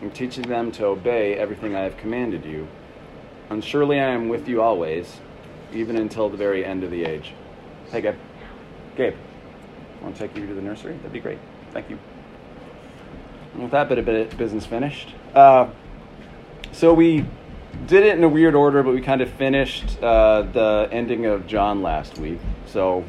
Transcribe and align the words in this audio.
and 0.00 0.14
teaching 0.14 0.44
them 0.48 0.70
to 0.72 0.86
obey 0.86 1.34
everything 1.34 1.74
I 1.74 1.80
have 1.80 1.96
commanded 1.96 2.44
you. 2.44 2.68
And 3.50 3.62
surely 3.62 4.00
I 4.00 4.10
am 4.10 4.28
with 4.28 4.48
you 4.48 4.62
always, 4.62 5.20
even 5.72 5.96
until 5.96 6.28
the 6.28 6.36
very 6.36 6.64
end 6.64 6.84
of 6.84 6.90
the 6.90 7.04
age. 7.04 7.32
Hey, 7.90 8.00
Gabe. 8.00 8.16
Gabe, 8.96 9.14
want 10.02 10.16
to 10.16 10.26
take 10.26 10.36
you 10.36 10.46
to 10.46 10.54
the 10.54 10.62
nursery? 10.62 10.94
That'd 10.96 11.12
be 11.12 11.20
great. 11.20 11.38
Thank 11.72 11.90
you. 11.90 11.98
And 13.54 13.62
with 13.62 13.72
that 13.72 13.88
bit 13.88 13.98
of 13.98 14.38
business 14.38 14.66
finished, 14.66 15.14
uh, 15.34 15.68
so 16.72 16.92
we 16.92 17.24
did 17.86 18.04
it 18.04 18.16
in 18.16 18.24
a 18.24 18.28
weird 18.28 18.54
order, 18.54 18.82
but 18.82 18.94
we 18.94 19.00
kind 19.00 19.20
of 19.20 19.30
finished 19.30 20.02
uh, 20.02 20.42
the 20.42 20.88
ending 20.90 21.26
of 21.26 21.46
John 21.46 21.82
last 21.82 22.18
week. 22.18 22.38
So 22.66 23.04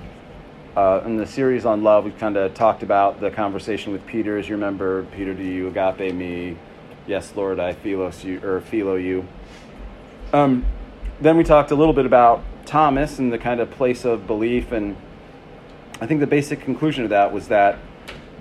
uh, 0.76 1.02
in 1.06 1.18
the 1.18 1.26
series 1.26 1.66
on 1.66 1.84
love, 1.84 2.06
we 2.06 2.12
kind 2.12 2.38
of 2.38 2.54
talked 2.54 2.84
about 2.84 3.20
the 3.20 3.32
conversation 3.32 3.92
with 3.94 4.06
Peter. 4.06 4.38
As 4.38 4.48
you 4.50 4.56
remember, 4.56 5.04
Peter, 5.16 5.34
do 5.34 5.44
you 5.44 5.68
agape 5.68 6.14
me? 6.14 6.58
Yes, 7.08 7.34
Lord, 7.36 7.60
I 7.60 7.74
philos 7.74 8.24
you 8.24 8.42
or 8.44 8.62
philo 8.62 8.96
you. 8.96 9.28
Um, 10.34 10.66
then 11.22 11.38
we 11.38 11.44
talked 11.44 11.70
a 11.70 11.76
little 11.76 11.94
bit 11.94 12.08
about 12.08 12.44
Thomas 12.66 13.20
and 13.20 13.32
the 13.32 13.38
kind 13.38 13.60
of 13.60 13.70
place 13.70 14.06
of 14.06 14.26
belief, 14.26 14.72
and 14.72 14.98
I 16.02 16.08
think 16.08 16.20
the 16.20 16.28
basic 16.28 16.62
conclusion 16.62 17.04
of 17.04 17.12
that 17.12 17.32
was 17.32 17.50
that 17.50 17.78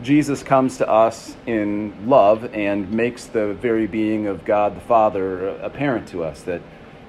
Jesus 0.02 0.42
comes 0.42 0.78
to 0.78 0.88
us 0.88 1.36
in 1.46 2.08
love 2.08 2.54
and 2.54 2.90
makes 2.90 3.26
the 3.26 3.52
very 3.52 3.86
being 3.86 4.26
of 4.28 4.46
God 4.46 4.74
the 4.76 4.80
Father 4.80 5.48
apparent 5.58 6.08
to 6.08 6.24
us. 6.24 6.40
That 6.42 6.62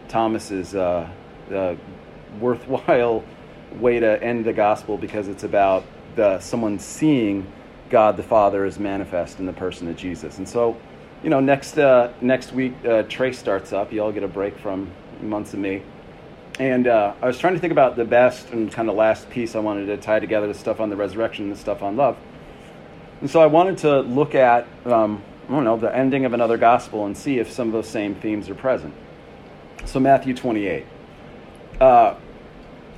Thomas 0.10 0.52
is 0.52 0.76
a, 0.76 1.10
a 1.52 1.78
worthwhile 2.40 3.24
way 3.80 4.02
to 4.02 4.22
end 4.22 4.44
the 4.44 4.54
gospel 4.54 4.98
because 4.98 5.30
it's 5.30 5.46
about 5.46 5.86
the, 6.16 6.40
someone 6.42 6.80
seeing 6.80 7.50
God 7.90 8.18
the 8.18 8.24
Father 8.24 8.66
as 8.66 8.78
manifest 8.78 9.40
in 9.40 9.46
the 9.46 9.54
person 9.54 9.88
of 9.88 9.96
Jesus. 9.96 10.38
And 10.38 10.48
so, 10.48 10.78
you 11.26 11.32
know, 11.32 11.40
next 11.40 11.80
uh, 11.80 12.14
next 12.22 12.54
week 12.54 12.74
uh, 12.86 13.02
Trace 13.02 13.40
starts 13.40 13.74
up. 13.74 13.92
You 13.92 14.04
all 14.04 14.12
get 14.12 14.22
a 14.22 14.28
break 14.28 14.56
from 14.60 14.92
months 15.24 15.54
of 15.54 15.60
me. 15.60 15.82
And 16.60 16.86
uh, 16.86 17.16
I 17.20 17.26
was 17.26 17.40
trying 17.40 17.56
to 17.56 17.60
think 17.60 17.72
about 17.72 17.96
the 17.96 18.06
best 18.06 18.52
and 18.52 18.72
kind 18.72 18.90
of 18.90 18.96
last 18.96 19.28
piece 19.32 19.56
I 19.56 19.60
wanted 19.60 19.88
to 19.88 19.98
tie 19.98 20.20
together 20.20 20.46
the 20.46 20.54
stuff 20.54 20.80
on 20.80 20.92
the 20.92 20.96
resurrection 20.96 21.46
and 21.46 21.52
the 21.52 21.58
stuff 21.58 21.82
on 21.82 21.98
love. 21.98 22.16
And 23.22 23.30
so 23.30 23.42
I 23.42 23.48
wanted 23.48 23.80
to 23.80 24.02
look 24.02 24.36
at, 24.36 24.68
um, 24.86 25.24
I 25.50 25.54
don't 25.54 25.64
know, 25.64 25.78
the 25.78 25.94
ending 25.94 26.26
of 26.26 26.34
another 26.34 26.58
gospel 26.58 27.08
and 27.08 27.18
see 27.18 27.40
if 27.40 27.52
some 27.52 27.70
of 27.70 27.74
those 27.74 27.90
same 27.90 28.14
themes 28.14 28.48
are 28.48 28.56
present. 28.56 28.94
So, 29.86 30.00
Matthew 30.00 30.36
28. 30.36 30.86
Uh, 31.82 32.16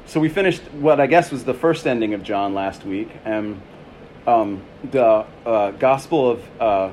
so, 0.05 0.19
we 0.19 0.27
finished 0.27 0.63
what 0.73 0.99
I 0.99 1.07
guess 1.07 1.31
was 1.31 1.45
the 1.45 1.53
first 1.53 1.87
ending 1.87 2.13
of 2.13 2.23
John 2.23 2.53
last 2.53 2.83
week. 2.83 3.09
And 3.23 3.61
um, 4.27 4.63
the 4.91 5.25
uh, 5.45 5.71
Gospel 5.71 6.31
of 6.31 6.61
uh, 6.61 6.91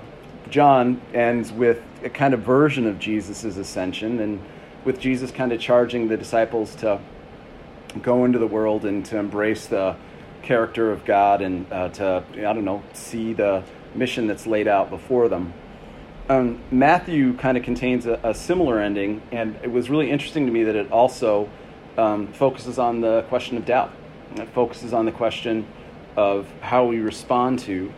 John 0.50 1.00
ends 1.12 1.52
with 1.52 1.82
a 2.02 2.10
kind 2.10 2.34
of 2.34 2.40
version 2.40 2.86
of 2.86 2.98
Jesus' 2.98 3.44
ascension, 3.44 4.20
and 4.20 4.40
with 4.84 5.00
Jesus 5.00 5.30
kind 5.30 5.52
of 5.52 5.60
charging 5.60 6.08
the 6.08 6.16
disciples 6.16 6.74
to 6.76 7.00
go 8.02 8.24
into 8.24 8.38
the 8.38 8.46
world 8.46 8.84
and 8.84 9.04
to 9.06 9.18
embrace 9.18 9.66
the 9.66 9.96
character 10.42 10.92
of 10.92 11.04
God 11.04 11.40
and 11.40 11.70
uh, 11.72 11.88
to, 11.90 12.24
I 12.36 12.52
don't 12.52 12.64
know, 12.64 12.82
see 12.92 13.32
the 13.32 13.62
mission 13.94 14.26
that's 14.26 14.46
laid 14.46 14.68
out 14.68 14.90
before 14.90 15.28
them. 15.28 15.54
Um, 16.28 16.60
Matthew 16.70 17.36
kind 17.36 17.56
of 17.56 17.64
contains 17.64 18.06
a, 18.06 18.18
a, 18.22 18.34
similar 18.34 18.80
ending, 18.80 19.22
and 19.30 19.56
it 19.62 19.70
was 19.70 19.90
really 19.90 20.10
interesting 20.10 20.46
to 20.46 20.52
me 20.52 20.64
that 20.64 20.74
it 20.74 20.90
also 20.90 21.48
um, 21.98 22.28
focuses 22.28 22.78
on 22.78 23.00
the 23.00 23.22
question 23.28 23.56
of 23.56 23.66
doubt. 23.66 23.92
It 24.36 24.48
focuses 24.48 24.92
on 24.92 25.04
the 25.04 25.12
question 25.12 25.66
of 26.16 26.48
how 26.60 26.86
we 26.86 27.00
respond 27.00 27.58
to 27.60 27.92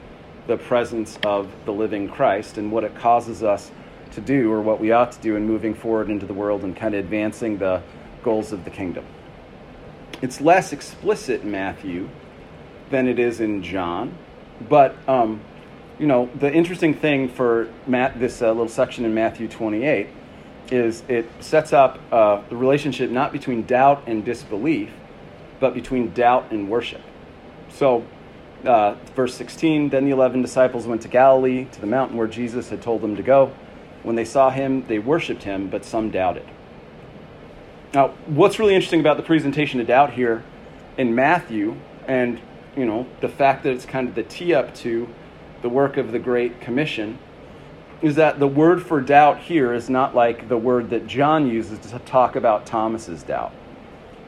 the 0.46 0.56
presence 0.56 1.18
of 1.24 1.50
the 1.64 1.72
living 1.72 2.08
Christ 2.08 2.58
and 2.58 2.70
what 2.70 2.84
it 2.84 2.94
causes 2.96 3.42
us 3.42 3.70
to 4.12 4.20
do 4.20 4.52
or 4.52 4.62
what 4.62 4.80
we 4.80 4.92
ought 4.92 5.12
to 5.12 5.20
do 5.20 5.36
in 5.36 5.46
moving 5.46 5.74
forward 5.74 6.10
into 6.10 6.26
the 6.26 6.34
world 6.34 6.62
and 6.62 6.76
kind 6.76 6.94
of 6.94 7.04
advancing 7.04 7.58
the 7.58 7.82
goals 8.22 8.52
of 8.52 8.64
the 8.64 8.70
kingdom. 8.70 9.04
It's 10.22 10.40
less 10.40 10.72
explicit 10.72 11.42
in 11.42 11.50
Matthew 11.50 12.08
than 12.90 13.08
it 13.08 13.18
is 13.18 13.40
in 13.40 13.62
John. 13.62 14.16
But, 14.68 14.96
um, 15.08 15.40
you 15.98 16.06
know, 16.06 16.30
the 16.38 16.52
interesting 16.52 16.94
thing 16.94 17.28
for 17.28 17.68
Matt, 17.86 18.18
this 18.18 18.40
uh, 18.40 18.48
little 18.48 18.68
section 18.68 19.04
in 19.04 19.14
Matthew 19.14 19.48
28 19.48 20.08
is 20.70 21.02
it 21.08 21.26
sets 21.40 21.72
up 21.72 22.00
uh, 22.10 22.42
the 22.48 22.56
relationship 22.56 23.10
not 23.10 23.32
between 23.32 23.62
doubt 23.64 24.02
and 24.06 24.24
disbelief, 24.24 24.90
but 25.60 25.74
between 25.74 26.12
doubt 26.12 26.50
and 26.50 26.68
worship. 26.68 27.02
So, 27.68 28.04
uh, 28.66 28.96
verse 29.14 29.34
16 29.34 29.90
Then 29.90 30.04
the 30.04 30.10
eleven 30.10 30.42
disciples 30.42 30.86
went 30.86 31.02
to 31.02 31.08
Galilee, 31.08 31.66
to 31.72 31.80
the 31.80 31.86
mountain 31.86 32.16
where 32.16 32.26
Jesus 32.26 32.68
had 32.70 32.82
told 32.82 33.00
them 33.02 33.16
to 33.16 33.22
go. 33.22 33.52
When 34.02 34.16
they 34.16 34.24
saw 34.24 34.50
him, 34.50 34.86
they 34.86 34.98
worshiped 34.98 35.42
him, 35.42 35.68
but 35.68 35.84
some 35.84 36.10
doubted. 36.10 36.46
Now, 37.94 38.08
what's 38.26 38.58
really 38.58 38.74
interesting 38.74 39.00
about 39.00 39.16
the 39.16 39.22
presentation 39.22 39.80
of 39.80 39.86
doubt 39.86 40.12
here 40.12 40.44
in 40.98 41.14
Matthew, 41.14 41.76
and 42.06 42.40
you 42.76 42.84
know, 42.84 43.06
the 43.20 43.28
fact 43.28 43.62
that 43.62 43.72
it's 43.72 43.86
kind 43.86 44.08
of 44.08 44.14
the 44.14 44.22
tee 44.22 44.54
up 44.54 44.74
to 44.76 45.08
the 45.62 45.68
work 45.68 45.96
of 45.96 46.12
the 46.12 46.18
Great 46.18 46.60
Commission 46.60 47.18
is 48.02 48.16
that 48.16 48.38
the 48.38 48.46
word 48.46 48.82
for 48.82 49.00
doubt 49.00 49.38
here 49.38 49.72
is 49.72 49.88
not 49.88 50.14
like 50.14 50.48
the 50.48 50.56
word 50.56 50.90
that 50.90 51.06
John 51.06 51.46
uses 51.48 51.78
to 51.78 51.98
talk 52.00 52.36
about 52.36 52.66
Thomas's 52.66 53.22
doubt. 53.22 53.52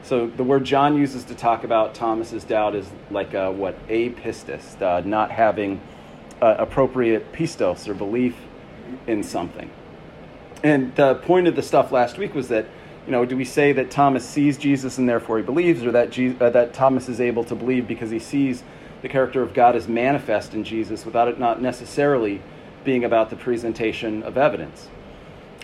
So 0.03 0.27
the 0.27 0.43
word 0.43 0.63
John 0.63 0.97
uses 0.97 1.23
to 1.25 1.35
talk 1.35 1.63
about 1.63 1.93
Thomas's 1.93 2.43
doubt 2.43 2.75
is 2.75 2.89
like 3.11 3.33
a, 3.33 3.51
what 3.51 3.87
apistis, 3.87 4.81
uh, 4.81 5.01
not 5.05 5.31
having 5.31 5.81
uh, 6.41 6.55
appropriate 6.57 7.31
pistos 7.31 7.87
or 7.87 7.93
belief 7.93 8.35
in 9.07 9.23
something. 9.23 9.69
And 10.63 10.95
the 10.95 11.15
point 11.15 11.47
of 11.47 11.55
the 11.55 11.61
stuff 11.61 11.91
last 11.91 12.17
week 12.17 12.33
was 12.33 12.47
that 12.49 12.65
you 13.05 13.11
know, 13.11 13.25
do 13.25 13.35
we 13.35 13.45
say 13.45 13.71
that 13.73 13.89
Thomas 13.89 14.23
sees 14.23 14.57
Jesus 14.57 14.99
and 14.99 15.09
therefore 15.09 15.37
he 15.37 15.43
believes, 15.43 15.83
or 15.83 15.91
that, 15.91 16.17
uh, 16.39 16.49
that 16.51 16.73
Thomas 16.73 17.09
is 17.09 17.19
able 17.19 17.43
to 17.45 17.55
believe 17.55 17.87
because 17.87 18.11
he 18.11 18.19
sees 18.19 18.63
the 19.01 19.09
character 19.09 19.41
of 19.41 19.53
God 19.53 19.75
as 19.75 19.87
manifest 19.87 20.53
in 20.53 20.63
Jesus 20.63 21.05
without 21.05 21.27
it 21.27 21.39
not 21.39 21.61
necessarily 21.61 22.41
being 22.83 23.03
about 23.03 23.29
the 23.29 23.35
presentation 23.35 24.21
of 24.21 24.37
evidence? 24.37 24.89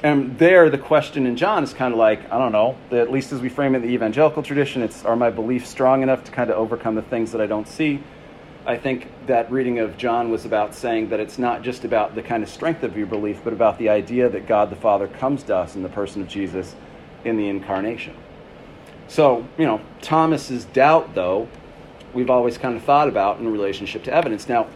And 0.05 0.37
there, 0.37 0.69
the 0.69 0.77
question 0.77 1.25
in 1.25 1.35
John 1.35 1.63
is 1.63 1.73
kind 1.73 1.91
of 1.91 1.97
like, 1.97 2.31
I 2.31 2.37
don't 2.37 2.51
know, 2.51 2.77
at 2.91 3.11
least 3.11 3.31
as 3.31 3.41
we 3.41 3.49
frame 3.49 3.73
it 3.73 3.77
in 3.79 3.87
the 3.87 3.93
evangelical 3.95 4.43
tradition, 4.43 4.83
it's 4.83 5.03
are 5.03 5.15
my 5.15 5.31
beliefs 5.31 5.67
strong 5.67 6.03
enough 6.03 6.23
to 6.25 6.31
kind 6.31 6.51
of 6.51 6.57
overcome 6.57 6.93
the 6.93 7.01
things 7.01 7.31
that 7.31 7.41
I 7.41 7.47
don't 7.47 7.67
see? 7.67 8.03
I 8.67 8.77
think 8.77 9.07
that 9.25 9.51
reading 9.51 9.79
of 9.79 9.97
John 9.97 10.29
was 10.29 10.45
about 10.45 10.75
saying 10.75 11.09
that 11.09 11.19
it's 11.19 11.39
not 11.39 11.63
just 11.63 11.85
about 11.85 12.13
the 12.13 12.21
kind 12.21 12.43
of 12.43 12.49
strength 12.49 12.83
of 12.83 12.95
your 12.95 13.07
belief, 13.07 13.41
but 13.43 13.51
about 13.51 13.79
the 13.79 13.89
idea 13.89 14.29
that 14.29 14.45
God 14.45 14.69
the 14.69 14.75
Father 14.75 15.07
comes 15.07 15.41
to 15.45 15.55
us 15.55 15.75
in 15.75 15.81
the 15.81 15.89
person 15.89 16.21
of 16.21 16.27
Jesus 16.27 16.75
in 17.23 17.35
the 17.35 17.49
incarnation. 17.49 18.15
So, 19.07 19.43
you 19.57 19.65
know, 19.65 19.81
Thomas's 20.03 20.65
doubt, 20.65 21.15
though, 21.15 21.47
we've 22.13 22.29
always 22.29 22.59
kind 22.59 22.75
of 22.75 22.83
thought 22.83 23.07
about 23.07 23.39
in 23.39 23.51
relationship 23.51 24.03
to 24.03 24.13
evidence. 24.13 24.47
Now, 24.47 24.67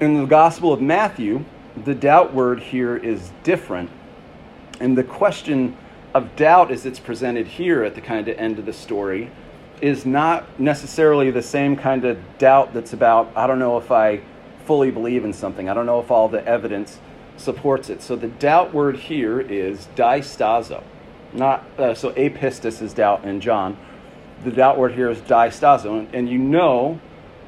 in 0.00 0.14
the 0.14 0.26
Gospel 0.26 0.72
of 0.72 0.82
Matthew, 0.82 1.44
the 1.84 1.94
doubt 1.94 2.34
word 2.34 2.58
here 2.58 2.96
is 2.96 3.30
different. 3.44 3.88
And 4.80 4.96
the 4.96 5.04
question 5.04 5.76
of 6.14 6.36
doubt, 6.36 6.70
as 6.70 6.86
it's 6.86 6.98
presented 6.98 7.46
here 7.46 7.84
at 7.84 7.94
the 7.94 8.00
kind 8.00 8.28
of 8.28 8.38
end 8.38 8.58
of 8.58 8.66
the 8.66 8.72
story, 8.72 9.30
is 9.80 10.04
not 10.04 10.58
necessarily 10.58 11.30
the 11.30 11.42
same 11.42 11.76
kind 11.76 12.04
of 12.04 12.18
doubt 12.38 12.74
that's 12.74 12.92
about, 12.92 13.30
I 13.36 13.46
don't 13.46 13.58
know 13.58 13.78
if 13.78 13.90
I 13.90 14.20
fully 14.64 14.90
believe 14.90 15.24
in 15.24 15.32
something, 15.32 15.68
I 15.68 15.74
don't 15.74 15.86
know 15.86 16.00
if 16.00 16.10
all 16.10 16.28
the 16.28 16.44
evidence 16.46 16.98
supports 17.36 17.88
it. 17.88 18.02
So 18.02 18.16
the 18.16 18.28
doubt 18.28 18.74
word 18.74 18.96
here 18.96 19.40
is 19.40 19.88
diastazo. 19.96 20.82
Not 21.32 21.64
uh, 21.78 21.94
so 21.94 22.12
apistis 22.12 22.82
is 22.82 22.92
doubt 22.94 23.24
in 23.24 23.40
John. 23.40 23.76
The 24.44 24.50
doubt 24.50 24.78
word 24.78 24.92
here 24.92 25.10
is 25.10 25.18
diastazo, 25.20 25.98
and, 25.98 26.14
and 26.14 26.28
you 26.28 26.38
know 26.38 27.00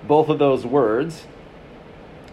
both 0.07 0.29
of 0.29 0.39
those 0.39 0.67
words, 0.67 1.27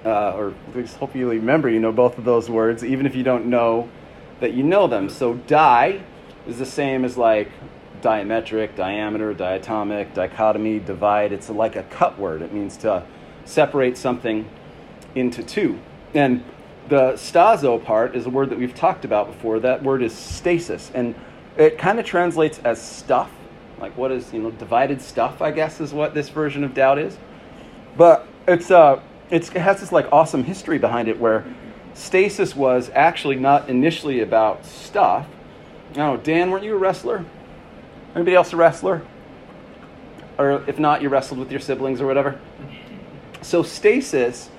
uh, 0.06 0.32
or 0.32 0.54
at 0.70 0.76
least 0.76 0.98
hopefully 0.98 1.22
you 1.22 1.30
remember 1.30 1.70
you 1.70 1.80
know 1.80 1.92
both 1.92 2.18
of 2.18 2.26
those 2.26 2.50
words, 2.50 2.84
even 2.84 3.06
if 3.06 3.16
you 3.16 3.24
don't 3.24 3.46
know 3.46 3.90
that 4.40 4.54
you 4.54 4.64
know 4.64 4.88
them. 4.88 5.10
So 5.10 5.36
di 5.36 6.02
is 6.48 6.58
the 6.58 6.66
same 6.66 7.04
as 7.06 7.18
like 7.18 7.52
diametric, 8.02 8.76
diameter, 8.76 9.34
diatomic, 9.34 10.14
dichotomy, 10.14 10.80
divide. 10.80 11.32
It's 11.34 11.50
like 11.50 11.76
a 11.76 11.84
cut 11.84 12.18
word. 12.20 12.42
It 12.42 12.54
means 12.54 12.78
to 12.78 13.04
separate 13.46 13.98
something 13.98 14.48
into 15.16 15.44
two. 15.44 15.80
And 16.14 16.44
The 16.90 17.14
stazo 17.14 17.84
part 17.84 18.16
is 18.16 18.26
a 18.28 18.30
word 18.30 18.50
that 18.50 18.58
we've 18.58 18.74
talked 18.74 19.04
about 19.04 19.28
before. 19.28 19.60
That 19.60 19.84
word 19.84 20.02
is 20.02 20.14
stasis, 20.14 20.90
and 20.94 21.16
it 21.58 21.78
kind 21.78 22.00
of 22.00 22.06
translates 22.06 22.60
as 22.60 22.82
stuff. 22.82 23.30
Like 23.80 23.98
what 23.98 24.12
is 24.12 24.32
you 24.32 24.42
know 24.42 24.52
divided 24.52 25.02
stuff? 25.02 25.42
I 25.42 25.52
guess 25.52 25.82
is 25.82 25.94
what 25.94 26.14
this 26.14 26.30
version 26.30 26.64
of 26.64 26.74
doubt 26.74 26.98
is. 26.98 27.18
But 27.98 28.26
it's 28.48 28.72
uh, 28.72 29.02
it's, 29.30 29.50
it 29.50 29.58
has 29.58 29.82
this 29.82 29.92
like 29.92 30.08
awesome 30.14 30.46
history 30.46 30.78
behind 30.78 31.10
it 31.10 31.20
where 31.20 31.44
stasis 31.98 32.56
was 32.56 32.92
actually 32.94 33.36
not 33.38 33.70
initially 33.70 34.22
about 34.22 34.66
stuff. 34.66 35.28
Oh, 35.96 36.18
Dan, 36.18 36.52
weren't 36.52 36.64
you 36.64 36.76
a 36.76 36.78
wrestler? 36.78 37.26
Anybody 38.16 38.36
else 38.36 38.54
a 38.54 38.56
wrestler? 38.56 39.02
Or 40.38 40.64
if 40.68 40.78
not, 40.78 41.02
you 41.02 41.10
wrestled 41.10 41.40
with 41.40 41.52
your 41.52 41.60
siblings 41.60 42.00
or 42.00 42.06
whatever. 42.06 42.40
So 43.42 43.64
stasis 43.64 44.50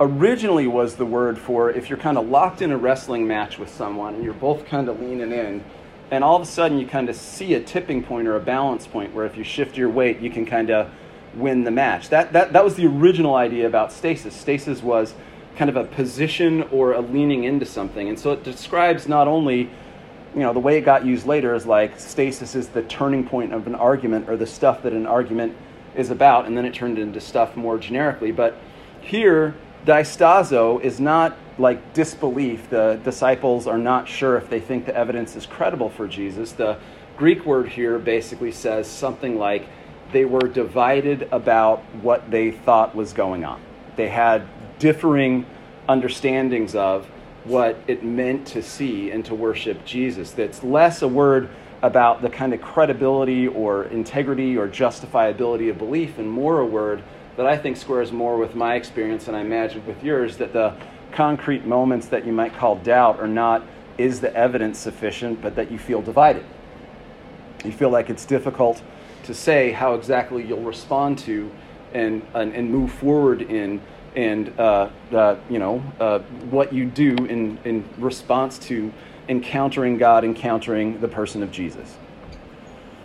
originally 0.00 0.66
was 0.66 0.96
the 0.96 1.06
word 1.06 1.38
for 1.38 1.70
if 1.70 1.88
you're 1.88 1.98
kind 1.98 2.18
of 2.18 2.28
locked 2.28 2.62
in 2.62 2.70
a 2.70 2.76
wrestling 2.76 3.26
match 3.26 3.58
with 3.58 3.68
someone 3.68 4.14
and 4.14 4.24
you're 4.24 4.34
both 4.34 4.64
kind 4.66 4.88
of 4.88 5.00
leaning 5.00 5.32
in 5.32 5.64
and 6.10 6.22
all 6.22 6.36
of 6.36 6.42
a 6.42 6.46
sudden 6.46 6.78
you 6.78 6.86
kind 6.86 7.08
of 7.08 7.16
see 7.16 7.54
a 7.54 7.60
tipping 7.60 8.02
point 8.02 8.28
or 8.28 8.36
a 8.36 8.40
balance 8.40 8.86
point 8.86 9.12
where 9.12 9.26
if 9.26 9.36
you 9.36 9.42
shift 9.42 9.76
your 9.76 9.88
weight 9.88 10.20
you 10.20 10.30
can 10.30 10.46
kind 10.46 10.70
of 10.70 10.88
win 11.34 11.64
the 11.64 11.70
match 11.70 12.10
that, 12.10 12.32
that, 12.32 12.52
that 12.52 12.62
was 12.62 12.76
the 12.76 12.86
original 12.86 13.34
idea 13.34 13.66
about 13.66 13.92
stasis 13.92 14.36
stasis 14.36 14.82
was 14.82 15.14
kind 15.58 15.68
of 15.68 15.76
a 15.76 15.84
position 15.84 16.62
or 16.70 16.92
a 16.92 17.00
leaning 17.00 17.44
into 17.44 17.66
something 17.66 18.08
and 18.08 18.18
so 18.18 18.32
it 18.32 18.42
describes 18.44 19.08
not 19.08 19.28
only 19.28 19.68
you 20.34 20.40
know 20.40 20.52
the 20.52 20.60
way 20.60 20.78
it 20.78 20.82
got 20.82 21.04
used 21.04 21.26
later 21.26 21.54
is 21.54 21.66
like 21.66 21.98
stasis 21.98 22.54
is 22.54 22.68
the 22.68 22.82
turning 22.84 23.26
point 23.26 23.52
of 23.52 23.66
an 23.66 23.74
argument 23.74 24.28
or 24.28 24.36
the 24.36 24.46
stuff 24.46 24.82
that 24.82 24.92
an 24.92 25.06
argument 25.06 25.54
is 25.96 26.10
about 26.10 26.46
and 26.46 26.56
then 26.56 26.64
it 26.64 26.72
turned 26.72 26.98
into 26.98 27.20
stuff 27.20 27.56
more 27.56 27.76
generically 27.76 28.30
but 28.30 28.56
here 29.00 29.54
diastazo 29.84 30.80
is 30.80 31.00
not 31.00 31.36
like 31.58 31.92
disbelief. 31.92 32.70
The 32.70 33.00
disciples 33.04 33.66
are 33.66 33.78
not 33.78 34.08
sure 34.08 34.36
if 34.36 34.48
they 34.48 34.60
think 34.60 34.86
the 34.86 34.96
evidence 34.96 35.36
is 35.36 35.46
credible 35.46 35.90
for 35.90 36.06
Jesus. 36.06 36.52
The 36.52 36.78
Greek 37.16 37.44
word 37.44 37.68
here 37.68 37.98
basically 37.98 38.52
says 38.52 38.88
something 38.88 39.38
like 39.38 39.66
they 40.12 40.24
were 40.24 40.48
divided 40.48 41.28
about 41.32 41.80
what 42.02 42.30
they 42.30 42.50
thought 42.50 42.94
was 42.94 43.12
going 43.12 43.44
on. 43.44 43.60
They 43.96 44.08
had 44.08 44.46
differing 44.78 45.46
understandings 45.88 46.74
of 46.74 47.06
what 47.44 47.78
it 47.86 48.04
meant 48.04 48.46
to 48.48 48.62
see 48.62 49.10
and 49.10 49.24
to 49.24 49.34
worship 49.34 49.84
Jesus. 49.84 50.32
That's 50.32 50.62
less 50.62 51.02
a 51.02 51.08
word 51.08 51.48
about 51.82 52.22
the 52.22 52.28
kind 52.28 52.52
of 52.52 52.60
credibility 52.60 53.46
or 53.46 53.84
integrity 53.84 54.56
or 54.56 54.68
justifiability 54.68 55.70
of 55.70 55.78
belief 55.78 56.18
and 56.18 56.30
more 56.30 56.60
a 56.60 56.66
word 56.66 57.02
that 57.36 57.46
I 57.46 57.56
think 57.56 57.76
squares 57.76 58.10
more 58.10 58.36
with 58.36 58.54
my 58.54 58.74
experience 58.74 59.28
and 59.28 59.36
I 59.36 59.40
imagine 59.40 59.86
with 59.86 60.02
yours 60.02 60.36
that 60.38 60.52
the 60.52 60.74
concrete 61.12 61.64
moments 61.64 62.08
that 62.08 62.26
you 62.26 62.32
might 62.32 62.54
call 62.54 62.76
doubt 62.76 63.20
are 63.20 63.28
not 63.28 63.62
is 63.96 64.20
the 64.20 64.34
evidence 64.34 64.78
sufficient, 64.78 65.40
but 65.40 65.56
that 65.56 65.70
you 65.70 65.78
feel 65.78 66.02
divided. 66.02 66.44
You 67.64 67.72
feel 67.72 67.90
like 67.90 68.10
it's 68.10 68.24
difficult 68.24 68.82
to 69.24 69.34
say 69.34 69.72
how 69.72 69.94
exactly 69.94 70.44
you'll 70.44 70.62
respond 70.62 71.18
to 71.20 71.50
and, 71.94 72.22
and, 72.34 72.52
and 72.54 72.70
move 72.70 72.92
forward 72.92 73.42
in 73.42 73.80
and 74.16 74.58
uh, 74.58 74.90
uh, 75.12 75.36
you 75.48 75.58
know 75.58 75.82
uh, 76.00 76.20
what 76.50 76.72
you 76.72 76.84
do 76.84 77.14
in, 77.26 77.58
in 77.64 77.88
response 77.98 78.58
to 78.58 78.92
encountering 79.28 79.98
God, 79.98 80.24
encountering 80.24 81.00
the 81.00 81.08
person 81.08 81.42
of 81.42 81.52
Jesus. 81.52 81.96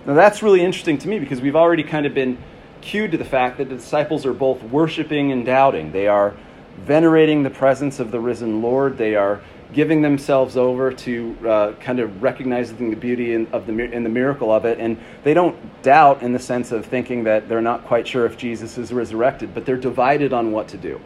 Now 0.05 0.13
that's 0.13 0.41
really 0.41 0.61
interesting 0.61 0.97
to 0.99 1.07
me 1.07 1.19
because 1.19 1.41
we've 1.41 1.55
already 1.55 1.83
kind 1.83 2.05
of 2.05 2.13
been 2.13 2.37
cued 2.81 3.11
to 3.11 3.17
the 3.17 3.25
fact 3.25 3.57
that 3.57 3.69
the 3.69 3.75
disciples 3.75 4.25
are 4.25 4.33
both 4.33 4.61
worshiping 4.63 5.31
and 5.31 5.45
doubting. 5.45 5.91
They 5.91 6.07
are 6.07 6.35
venerating 6.79 7.43
the 7.43 7.49
presence 7.49 7.99
of 7.99 8.11
the 8.11 8.19
risen 8.19 8.61
Lord. 8.61 8.97
They 8.97 9.15
are 9.15 9.41
giving 9.73 10.01
themselves 10.01 10.55
over 10.55 10.91
to 10.91 11.37
uh, 11.47 11.73
kind 11.73 11.99
of 11.99 12.21
recognizing 12.21 12.89
the 12.89 12.95
beauty 12.95 13.33
in, 13.33 13.47
of 13.47 13.65
the 13.65 13.73
in 13.91 14.03
the 14.03 14.09
miracle 14.09 14.51
of 14.51 14.65
it, 14.65 14.79
and 14.79 14.97
they 15.23 15.33
don't 15.33 15.57
doubt 15.81 16.21
in 16.21 16.31
the 16.31 16.39
sense 16.39 16.71
of 16.71 16.85
thinking 16.85 17.23
that 17.23 17.49
they're 17.49 17.61
not 17.61 17.85
quite 17.85 18.07
sure 18.07 18.25
if 18.25 18.37
Jesus 18.37 18.77
is 18.77 18.93
resurrected, 18.93 19.53
but 19.53 19.65
they're 19.65 19.77
divided 19.77 20.33
on 20.33 20.51
what 20.51 20.67
to 20.69 20.77
do. 20.77 21.01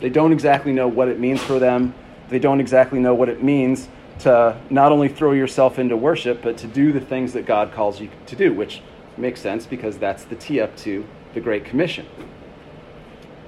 They 0.00 0.10
don't 0.10 0.32
exactly 0.32 0.72
know 0.72 0.88
what 0.88 1.08
it 1.08 1.20
means 1.20 1.42
for 1.42 1.58
them. 1.58 1.94
They 2.28 2.38
don't 2.38 2.60
exactly 2.60 2.98
know 2.98 3.14
what 3.14 3.28
it 3.28 3.42
means 3.42 3.88
to 4.20 4.58
not 4.70 4.92
only 4.92 5.08
throw 5.08 5.32
yourself 5.32 5.78
into 5.78 5.96
worship, 5.96 6.40
but 6.42 6.56
to 6.58 6.66
do 6.66 6.92
the 6.92 7.00
things 7.00 7.32
that 7.34 7.46
God 7.46 7.72
calls 7.72 8.00
you 8.00 8.10
to 8.26 8.36
do, 8.36 8.52
which 8.52 8.80
Makes 9.16 9.40
sense 9.40 9.64
because 9.64 9.96
that's 9.96 10.24
the 10.24 10.34
tee 10.34 10.60
up 10.60 10.76
to 10.78 11.06
the 11.34 11.40
Great 11.40 11.64
Commission. 11.64 12.06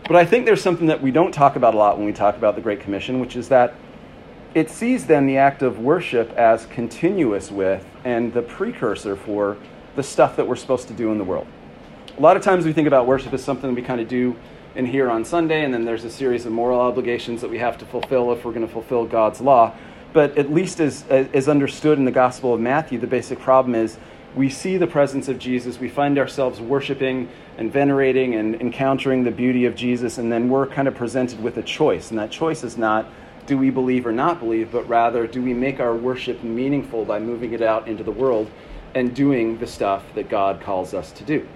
But 0.07 0.17
I 0.17 0.25
think 0.25 0.47
there's 0.47 0.63
something 0.63 0.87
that 0.87 1.03
we 1.03 1.11
don't 1.11 1.33
talk 1.33 1.57
about 1.57 1.75
a 1.75 1.77
lot 1.77 1.97
when 1.97 2.07
we 2.07 2.13
talk 2.13 2.37
about 2.37 2.55
the 2.55 2.61
Great 2.61 2.79
Commission, 2.81 3.19
which 3.19 3.35
is 3.35 3.49
that 3.49 3.75
it 4.57 4.71
sees 4.71 5.05
then 5.05 5.27
the 5.27 5.37
act 5.37 5.61
of 5.61 5.81
worship 5.81 6.33
as 6.33 6.65
continuous 6.65 7.51
with 7.51 7.85
and 8.05 8.33
the 8.33 8.41
precursor 8.41 9.15
for 9.15 9.59
the 9.97 10.03
stuff 10.03 10.35
that 10.35 10.49
we're 10.49 10.57
supposed 10.57 10.89
to 10.89 10.95
do 10.95 11.13
in 11.13 11.19
the 11.19 11.25
world. 11.25 11.47
A 12.17 12.21
lot 12.23 12.39
of 12.39 12.43
times 12.43 12.65
we 12.65 12.73
think 12.73 12.89
about 12.89 13.07
worship 13.07 13.35
as 13.35 13.45
something 13.45 13.75
we 13.75 13.83
kind 13.83 14.01
of 14.01 14.09
do 14.09 14.35
in 14.75 14.87
here 14.87 15.11
on 15.11 15.27
Sunday, 15.27 15.63
and 15.63 15.75
then 15.75 15.85
there's 15.85 16.05
a 16.05 16.11
series 16.11 16.47
of 16.47 16.53
moral 16.53 16.81
obligations 16.81 17.43
that 17.43 17.51
we 17.51 17.59
have 17.59 17.77
to 17.77 17.85
fulfill 17.85 18.33
if 18.33 18.47
we're 18.47 18.53
going 18.53 18.67
to 18.67 18.73
fulfill 18.73 19.05
God's 19.05 19.43
law. 19.43 19.75
But 20.15 20.39
at 20.39 20.51
least 20.51 20.81
as, 20.81 21.07
as 21.09 21.51
understood 21.51 21.99
in 21.99 22.07
the 22.07 22.11
Gospel 22.11 22.55
of 22.55 22.61
Matthew, 22.61 22.99
the 22.99 23.07
basic 23.07 23.39
problem 23.39 23.75
is 23.75 23.99
we 24.35 24.49
see 24.49 24.79
the 24.79 24.87
presence 24.87 25.29
of 25.29 25.39
Jesus, 25.39 25.79
we 25.79 25.91
find 25.91 26.19
ourselves 26.19 26.63
worshiping 26.63 27.29
and 27.59 27.71
venerating 27.71 28.35
and 28.35 28.55
encountering 28.55 29.23
the 29.23 29.31
beauty 29.31 29.67
of 29.67 29.75
Jesus, 29.75 30.17
and 30.17 30.33
then 30.33 30.49
we're 30.49 30.67
kind 30.67 30.89
of 30.89 30.95
presented 30.95 31.43
with 31.43 31.59
a 31.59 31.63
choice. 31.63 32.09
And 32.09 32.19
that 32.19 32.31
choice 32.31 32.65
is 32.65 32.79
not 32.79 33.07
do 33.47 33.57
we 33.57 33.71
believe 33.71 34.07
or 34.07 34.13
not 34.13 34.41
believe, 34.41 34.73
but 34.73 34.89
rather 34.89 35.27
do 35.27 35.43
we 35.43 35.55
make 35.55 35.81
our 35.81 35.95
worship 35.95 36.43
meaningful 36.43 37.05
by 37.05 37.19
moving 37.19 37.53
it 37.53 37.63
out 37.63 37.89
into 37.89 38.03
the 38.03 38.11
world 38.11 38.51
and 38.95 39.15
doing 39.15 39.59
the 39.59 39.67
stuff 39.67 40.03
that 40.15 40.29
God 40.29 40.61
calls 40.61 40.95
us 40.95 41.13
to 41.13 41.25
do. 41.25 41.47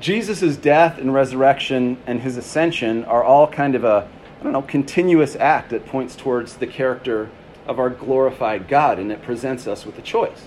Jesus' 0.00 0.56
death 0.56 0.98
and 0.98 1.12
resurrection 1.12 1.98
and 2.06 2.20
his 2.20 2.36
ascension 2.36 3.04
are 3.04 3.24
all 3.24 3.46
kind 3.48 3.74
of 3.74 3.84
a, 3.84 4.08
I 4.40 4.42
don't 4.42 4.52
know, 4.52 4.62
continuous 4.62 5.34
act 5.36 5.70
that 5.70 5.86
points 5.86 6.14
towards 6.14 6.56
the 6.56 6.66
character 6.66 7.30
of 7.66 7.78
our 7.78 7.90
glorified 7.90 8.68
God, 8.68 8.98
and 8.98 9.10
it 9.12 9.22
presents 9.22 9.66
us 9.66 9.84
with 9.84 9.98
a 9.98 10.02
choice. 10.02 10.46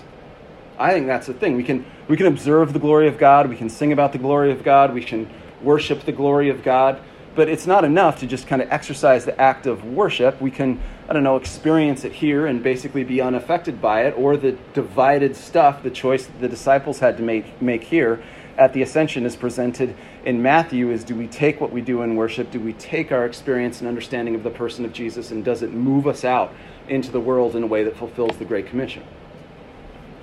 I 0.78 0.92
think 0.92 1.06
that's 1.06 1.26
the 1.26 1.34
thing. 1.34 1.56
We 1.56 1.64
can, 1.64 1.84
we 2.08 2.16
can 2.16 2.26
observe 2.26 2.72
the 2.72 2.78
glory 2.78 3.08
of 3.08 3.18
God, 3.18 3.48
we 3.48 3.56
can 3.56 3.70
sing 3.70 3.92
about 3.92 4.12
the 4.12 4.18
glory 4.18 4.50
of 4.50 4.64
God, 4.64 4.92
we 4.92 5.04
can 5.04 5.30
worship 5.62 6.04
the 6.04 6.12
glory 6.12 6.48
of 6.48 6.62
God, 6.62 7.00
but 7.34 7.48
it's 7.48 7.66
not 7.66 7.84
enough 7.84 8.20
to 8.20 8.26
just 8.26 8.46
kind 8.46 8.60
of 8.60 8.70
exercise 8.70 9.24
the 9.24 9.40
act 9.40 9.66
of 9.66 9.84
worship. 9.84 10.40
We 10.40 10.50
can, 10.50 10.80
I 11.08 11.12
don't 11.12 11.24
know, 11.24 11.36
experience 11.36 12.04
it 12.04 12.12
here 12.12 12.46
and 12.46 12.62
basically 12.62 13.04
be 13.04 13.20
unaffected 13.20 13.80
by 13.80 14.02
it, 14.02 14.14
or 14.16 14.36
the 14.36 14.52
divided 14.74 15.36
stuff, 15.36 15.82
the 15.82 15.90
choice 15.90 16.26
that 16.26 16.40
the 16.40 16.48
disciples 16.48 16.98
had 16.98 17.16
to 17.16 17.22
make, 17.22 17.60
make 17.62 17.84
here 17.84 18.22
at 18.58 18.72
the 18.74 18.82
ascension 18.82 19.24
is 19.24 19.34
presented 19.34 19.94
in 20.24 20.42
Matthew 20.42 20.90
is 20.90 21.04
do 21.04 21.14
we 21.14 21.26
take 21.26 21.60
what 21.60 21.72
we 21.72 21.80
do 21.80 22.02
in 22.02 22.16
worship, 22.16 22.50
do 22.50 22.60
we 22.60 22.74
take 22.74 23.10
our 23.10 23.24
experience 23.24 23.80
and 23.80 23.88
understanding 23.88 24.34
of 24.34 24.42
the 24.42 24.50
person 24.50 24.84
of 24.84 24.92
Jesus, 24.92 25.30
and 25.30 25.44
does 25.44 25.62
it 25.62 25.72
move 25.72 26.06
us 26.06 26.24
out 26.24 26.52
into 26.88 27.10
the 27.10 27.20
world 27.20 27.56
in 27.56 27.62
a 27.62 27.66
way 27.66 27.82
that 27.84 27.96
fulfills 27.96 28.36
the 28.36 28.44
Great 28.44 28.66
Commission? 28.66 29.02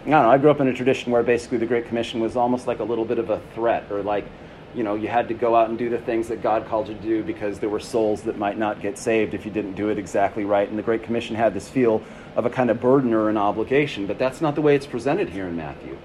I 0.05 0.11
don't 0.11 0.23
know, 0.23 0.29
I 0.29 0.37
grew 0.37 0.51
up 0.51 0.59
in 0.59 0.67
a 0.67 0.73
tradition 0.73 1.11
where 1.11 1.23
basically 1.23 1.57
the 1.57 1.65
Great 1.65 1.87
Commission 1.87 2.19
was 2.19 2.35
almost 2.35 2.67
like 2.67 2.79
a 2.79 2.83
little 2.83 3.05
bit 3.05 3.19
of 3.19 3.29
a 3.29 3.41
threat, 3.55 3.91
or 3.91 4.03
like, 4.03 4.25
you 4.75 4.83
know, 4.83 4.95
you 4.95 5.07
had 5.07 5.27
to 5.27 5.33
go 5.33 5.55
out 5.55 5.69
and 5.69 5.77
do 5.77 5.89
the 5.89 5.97
things 5.97 6.27
that 6.27 6.41
God 6.41 6.67
called 6.67 6.87
you 6.87 6.95
to 6.95 7.01
do 7.01 7.23
because 7.23 7.59
there 7.59 7.69
were 7.69 7.79
souls 7.79 8.21
that 8.23 8.37
might 8.37 8.57
not 8.57 8.81
get 8.81 8.97
saved 8.97 9.33
if 9.33 9.45
you 9.45 9.51
didn't 9.51 9.73
do 9.73 9.89
it 9.89 9.97
exactly 9.97 10.45
right. 10.45 10.69
And 10.69 10.77
the 10.77 10.83
Great 10.83 11.03
Commission 11.03 11.35
had 11.35 11.53
this 11.53 11.67
feel 11.67 12.03
of 12.35 12.45
a 12.45 12.49
kind 12.49 12.69
of 12.69 12.79
burden 12.79 13.13
or 13.13 13.29
an 13.29 13.37
obligation, 13.37 14.05
but 14.05 14.19
that's 14.19 14.41
not 14.41 14.55
the 14.55 14.61
way 14.61 14.75
it's 14.75 14.85
presented 14.85 15.29
here 15.29 15.47
in 15.47 15.55
Matthew 15.55 15.97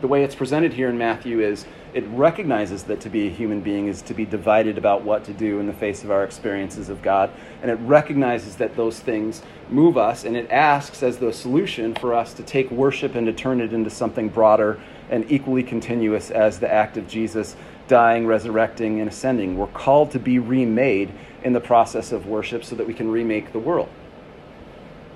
the 0.00 0.06
way 0.08 0.22
it's 0.22 0.34
presented 0.34 0.72
here 0.72 0.88
in 0.88 0.96
Matthew 0.96 1.40
is 1.40 1.66
it 1.92 2.04
recognizes 2.08 2.84
that 2.84 3.00
to 3.00 3.10
be 3.10 3.26
a 3.26 3.30
human 3.30 3.60
being 3.60 3.88
is 3.88 4.02
to 4.02 4.14
be 4.14 4.24
divided 4.24 4.78
about 4.78 5.02
what 5.02 5.24
to 5.24 5.32
do 5.32 5.58
in 5.58 5.66
the 5.66 5.72
face 5.72 6.04
of 6.04 6.10
our 6.10 6.22
experiences 6.22 6.88
of 6.88 7.02
God. 7.02 7.30
And 7.62 7.70
it 7.70 7.74
recognizes 7.76 8.56
that 8.56 8.76
those 8.76 9.00
things 9.00 9.42
move 9.70 9.96
us, 9.96 10.24
and 10.24 10.36
it 10.36 10.50
asks 10.50 11.02
as 11.02 11.18
the 11.18 11.32
solution 11.32 11.94
for 11.94 12.14
us 12.14 12.34
to 12.34 12.42
take 12.42 12.70
worship 12.70 13.14
and 13.14 13.26
to 13.26 13.32
turn 13.32 13.60
it 13.60 13.72
into 13.72 13.90
something 13.90 14.28
broader 14.28 14.80
and 15.10 15.30
equally 15.30 15.62
continuous 15.62 16.30
as 16.30 16.60
the 16.60 16.70
act 16.70 16.96
of 16.96 17.08
Jesus 17.08 17.56
dying, 17.88 18.26
resurrecting, 18.26 19.00
and 19.00 19.08
ascending. 19.08 19.56
We're 19.56 19.66
called 19.66 20.12
to 20.12 20.18
be 20.18 20.38
remade 20.38 21.12
in 21.42 21.52
the 21.52 21.60
process 21.60 22.12
of 22.12 22.26
worship 22.26 22.64
so 22.64 22.76
that 22.76 22.86
we 22.86 22.94
can 22.94 23.10
remake 23.10 23.52
the 23.52 23.58
world. 23.58 23.88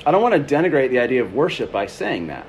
I 0.05 0.11
don't 0.11 0.23
want 0.23 0.35
to 0.35 0.55
denigrate 0.55 0.91
the 0.91 0.99
idea 0.99 1.23
of 1.23 1.35
worship 1.35 1.71
by 1.71 1.87
saying 1.87 2.27
that. 2.27 2.47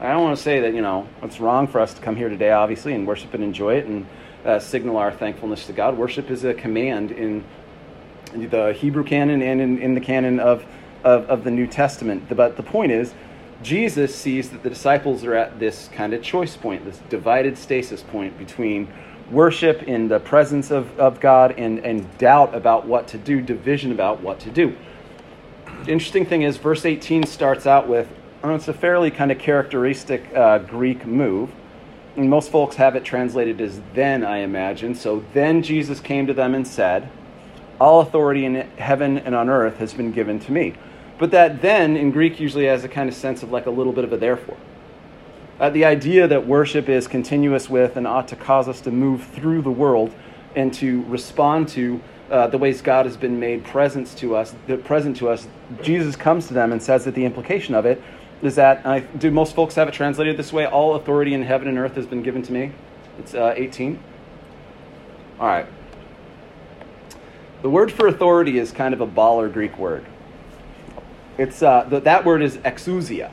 I 0.00 0.12
don't 0.12 0.22
want 0.22 0.36
to 0.36 0.42
say 0.42 0.60
that, 0.60 0.74
you 0.74 0.82
know, 0.82 1.08
it's 1.22 1.40
wrong 1.40 1.66
for 1.66 1.80
us 1.80 1.94
to 1.94 2.00
come 2.00 2.16
here 2.16 2.28
today, 2.28 2.50
obviously, 2.50 2.92
and 2.92 3.06
worship 3.06 3.34
and 3.34 3.42
enjoy 3.42 3.76
it 3.76 3.86
and 3.86 4.06
uh, 4.44 4.58
signal 4.58 4.96
our 4.96 5.12
thankfulness 5.12 5.66
to 5.66 5.72
God. 5.72 5.96
Worship 5.96 6.30
is 6.30 6.44
a 6.44 6.54
command 6.54 7.10
in 7.12 7.44
the 8.34 8.72
Hebrew 8.72 9.04
canon 9.04 9.42
and 9.42 9.60
in, 9.60 9.78
in 9.80 9.94
the 9.94 10.00
canon 10.00 10.40
of, 10.40 10.64
of, 11.04 11.28
of 11.28 11.44
the 11.44 11.50
New 11.50 11.66
Testament. 11.66 12.24
But 12.34 12.56
the 12.56 12.62
point 12.62 12.92
is, 12.92 13.14
Jesus 13.62 14.14
sees 14.14 14.50
that 14.50 14.64
the 14.64 14.70
disciples 14.70 15.24
are 15.24 15.34
at 15.34 15.60
this 15.60 15.88
kind 15.92 16.12
of 16.14 16.22
choice 16.22 16.56
point, 16.56 16.84
this 16.84 16.98
divided 17.08 17.56
stasis 17.56 18.02
point 18.02 18.36
between 18.38 18.88
worship 19.32 19.82
in 19.84 20.08
the 20.08 20.20
presence 20.20 20.70
of, 20.70 20.98
of 21.00 21.18
God 21.18 21.58
and, 21.58 21.78
and 21.80 22.18
doubt 22.18 22.54
about 22.54 22.86
what 22.86 23.08
to 23.08 23.18
do, 23.18 23.40
division 23.40 23.90
about 23.90 24.20
what 24.20 24.38
to 24.40 24.50
do. 24.50 24.76
The 25.84 25.90
interesting 25.90 26.26
thing 26.26 26.42
is, 26.42 26.58
verse 26.58 26.84
18 26.84 27.24
starts 27.24 27.66
out 27.66 27.88
with, 27.88 28.08
oh, 28.44 28.54
it's 28.54 28.68
a 28.68 28.74
fairly 28.74 29.10
kind 29.10 29.32
of 29.32 29.38
characteristic 29.38 30.32
uh, 30.34 30.58
Greek 30.58 31.06
move. 31.06 31.50
And 32.14 32.28
most 32.28 32.50
folks 32.50 32.76
have 32.76 32.94
it 32.94 33.04
translated 33.04 33.60
as 33.60 33.80
then, 33.94 34.22
I 34.22 34.38
imagine. 34.38 34.94
So 34.94 35.24
then 35.32 35.62
Jesus 35.62 35.98
came 35.98 36.26
to 36.26 36.34
them 36.34 36.54
and 36.54 36.68
said, 36.68 37.08
All 37.80 38.00
authority 38.00 38.44
in 38.44 38.54
heaven 38.76 39.16
and 39.18 39.34
on 39.34 39.48
earth 39.48 39.78
has 39.78 39.94
been 39.94 40.12
given 40.12 40.38
to 40.40 40.52
me. 40.52 40.74
But 41.18 41.30
that 41.30 41.62
then 41.62 41.96
in 41.96 42.10
Greek 42.10 42.38
usually 42.38 42.66
has 42.66 42.84
a 42.84 42.88
kind 42.88 43.08
of 43.08 43.14
sense 43.14 43.42
of 43.42 43.50
like 43.50 43.66
a 43.66 43.70
little 43.70 43.92
bit 43.92 44.04
of 44.04 44.12
a 44.12 44.18
therefore. 44.18 44.58
Uh, 45.62 45.70
the 45.70 45.84
idea 45.84 46.26
that 46.26 46.44
worship 46.44 46.88
is 46.88 47.06
continuous 47.06 47.70
with 47.70 47.96
and 47.96 48.04
ought 48.04 48.26
to 48.26 48.34
cause 48.34 48.66
us 48.66 48.80
to 48.80 48.90
move 48.90 49.22
through 49.26 49.62
the 49.62 49.70
world 49.70 50.12
and 50.56 50.74
to 50.74 51.04
respond 51.04 51.68
to 51.68 52.00
uh, 52.32 52.48
the 52.48 52.58
ways 52.58 52.82
God 52.82 53.06
has 53.06 53.16
been 53.16 53.38
made 53.38 53.62
present 53.62 54.08
to 54.16 54.34
us, 54.34 54.56
present 54.82 55.16
to 55.18 55.28
us. 55.28 55.46
Jesus 55.80 56.16
comes 56.16 56.48
to 56.48 56.54
them 56.54 56.72
and 56.72 56.82
says 56.82 57.04
that 57.04 57.14
the 57.14 57.24
implication 57.24 57.76
of 57.76 57.86
it 57.86 58.02
is 58.42 58.56
that 58.56 58.84
I, 58.84 59.00
do 59.00 59.30
most 59.30 59.54
folks 59.54 59.76
have 59.76 59.86
it 59.86 59.94
translated 59.94 60.36
this 60.36 60.52
way? 60.52 60.66
All 60.66 60.96
authority 60.96 61.32
in 61.32 61.44
heaven 61.44 61.68
and 61.68 61.78
earth 61.78 61.94
has 61.94 62.06
been 62.06 62.24
given 62.24 62.42
to 62.42 62.52
me. 62.52 62.72
It's 63.20 63.32
uh, 63.32 63.54
18. 63.56 64.00
All 65.38 65.46
right. 65.46 65.66
The 67.62 67.70
word 67.70 67.92
for 67.92 68.08
authority 68.08 68.58
is 68.58 68.72
kind 68.72 68.92
of 68.92 69.00
a 69.00 69.06
baller 69.06 69.52
Greek 69.52 69.78
word. 69.78 70.04
It's 71.38 71.62
uh, 71.62 71.84
the, 71.88 72.00
that 72.00 72.24
word 72.24 72.42
is 72.42 72.56
exousia. 72.56 73.30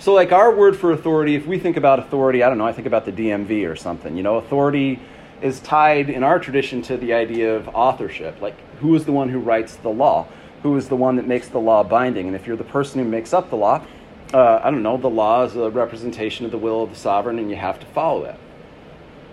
So, 0.00 0.14
like 0.14 0.32
our 0.32 0.50
word 0.50 0.78
for 0.78 0.92
authority, 0.92 1.34
if 1.34 1.46
we 1.46 1.58
think 1.58 1.76
about 1.76 1.98
authority, 1.98 2.42
I 2.42 2.48
don't 2.48 2.56
know, 2.56 2.66
I 2.66 2.72
think 2.72 2.86
about 2.86 3.04
the 3.04 3.12
DMV 3.12 3.70
or 3.70 3.76
something. 3.76 4.16
You 4.16 4.22
know, 4.22 4.36
authority 4.36 4.98
is 5.42 5.60
tied 5.60 6.08
in 6.08 6.22
our 6.22 6.38
tradition 6.38 6.80
to 6.82 6.96
the 6.96 7.12
idea 7.12 7.54
of 7.54 7.68
authorship. 7.68 8.40
Like, 8.40 8.56
who 8.78 8.94
is 8.94 9.04
the 9.04 9.12
one 9.12 9.28
who 9.28 9.38
writes 9.38 9.76
the 9.76 9.90
law? 9.90 10.26
Who 10.62 10.74
is 10.78 10.88
the 10.88 10.96
one 10.96 11.16
that 11.16 11.26
makes 11.26 11.48
the 11.48 11.58
law 11.58 11.84
binding? 11.84 12.28
And 12.28 12.34
if 12.34 12.46
you're 12.46 12.56
the 12.56 12.64
person 12.64 13.04
who 13.04 13.10
makes 13.10 13.34
up 13.34 13.50
the 13.50 13.56
law, 13.56 13.84
uh, 14.32 14.60
I 14.64 14.70
don't 14.70 14.82
know, 14.82 14.96
the 14.96 15.10
law 15.10 15.44
is 15.44 15.54
a 15.54 15.68
representation 15.68 16.46
of 16.46 16.50
the 16.50 16.58
will 16.58 16.82
of 16.82 16.88
the 16.88 16.96
sovereign 16.96 17.38
and 17.38 17.50
you 17.50 17.56
have 17.56 17.78
to 17.80 17.86
follow 17.86 18.24
it. 18.24 18.36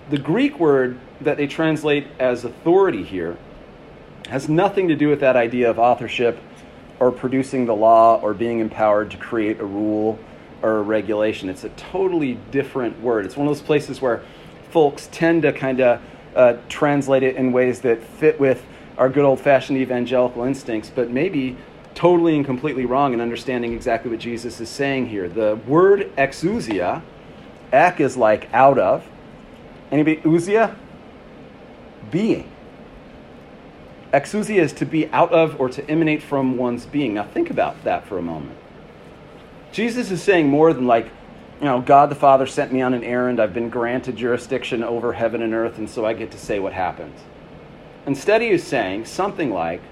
The 0.09 0.17
Greek 0.17 0.59
word 0.59 0.99
that 1.21 1.37
they 1.37 1.47
translate 1.47 2.07
as 2.19 2.43
authority 2.43 3.03
here 3.03 3.37
has 4.27 4.49
nothing 4.49 4.89
to 4.89 4.97
do 4.97 5.07
with 5.07 5.21
that 5.21 5.37
idea 5.37 5.69
of 5.69 5.79
authorship 5.79 6.37
or 6.99 7.09
producing 7.09 7.67
the 7.67 7.75
law 7.75 8.19
or 8.19 8.33
being 8.33 8.59
empowered 8.59 9.11
to 9.11 9.17
create 9.17 9.61
a 9.61 9.65
rule 9.65 10.19
or 10.61 10.81
regulation. 10.83 11.49
It's 11.49 11.63
a 11.63 11.69
totally 11.69 12.37
different 12.51 13.01
word. 13.01 13.25
It's 13.25 13.37
one 13.37 13.47
of 13.47 13.55
those 13.55 13.65
places 13.65 14.01
where 14.01 14.23
folks 14.71 15.09
tend 15.11 15.43
to 15.43 15.53
kind 15.53 15.79
of 15.81 16.01
uh, 16.35 16.57
translate 16.69 17.23
it 17.23 17.35
in 17.35 17.51
ways 17.51 17.81
that 17.81 18.03
fit 18.03 18.39
with 18.39 18.63
our 18.97 19.09
good 19.09 19.23
old 19.23 19.39
fashioned 19.39 19.77
evangelical 19.77 20.43
instincts, 20.43 20.91
but 20.93 21.09
maybe 21.09 21.57
totally 21.93 22.35
and 22.35 22.45
completely 22.45 22.85
wrong 22.85 23.13
in 23.13 23.21
understanding 23.21 23.73
exactly 23.73 24.11
what 24.11 24.19
Jesus 24.19 24.59
is 24.59 24.69
saying 24.69 25.07
here. 25.07 25.27
The 25.27 25.55
word 25.67 26.15
exousia, 26.15 27.01
ek 27.71 27.99
is 27.99 28.17
like 28.17 28.53
out 28.53 28.77
of. 28.77 29.07
Anybody, 29.91 30.17
ousia? 30.17 30.75
Being. 32.11 32.51
Exousia 34.13 34.59
is 34.59 34.73
to 34.73 34.85
be 34.85 35.07
out 35.07 35.31
of 35.31 35.59
or 35.59 35.69
to 35.69 35.89
emanate 35.89 36.23
from 36.23 36.57
one's 36.57 36.85
being. 36.85 37.13
Now 37.15 37.23
think 37.23 37.49
about 37.49 37.83
that 37.83 38.05
for 38.05 38.17
a 38.17 38.21
moment. 38.21 38.57
Jesus 39.77 40.09
is 40.09 40.23
saying 40.23 40.47
more 40.47 40.73
than 40.73 40.87
like, 40.87 41.05
you 41.59 41.65
know, 41.65 41.79
God 41.79 42.09
the 42.09 42.15
Father 42.15 42.47
sent 42.47 42.73
me 42.73 42.81
on 42.81 42.95
an 42.95 43.03
errand. 43.03 43.39
I've 43.39 43.53
been 43.53 43.69
granted 43.69 44.15
jurisdiction 44.15 44.83
over 44.83 45.13
heaven 45.13 45.43
and 45.43 45.53
earth, 45.53 45.77
and 45.77 45.87
so 45.87 46.03
I 46.03 46.13
get 46.13 46.31
to 46.31 46.39
say 46.39 46.57
what 46.57 46.73
happens. 46.73 47.19
Instead, 48.07 48.41
he 48.41 48.47
is 48.47 48.63
saying 48.63 49.05
something 49.05 49.51
like 49.51 49.83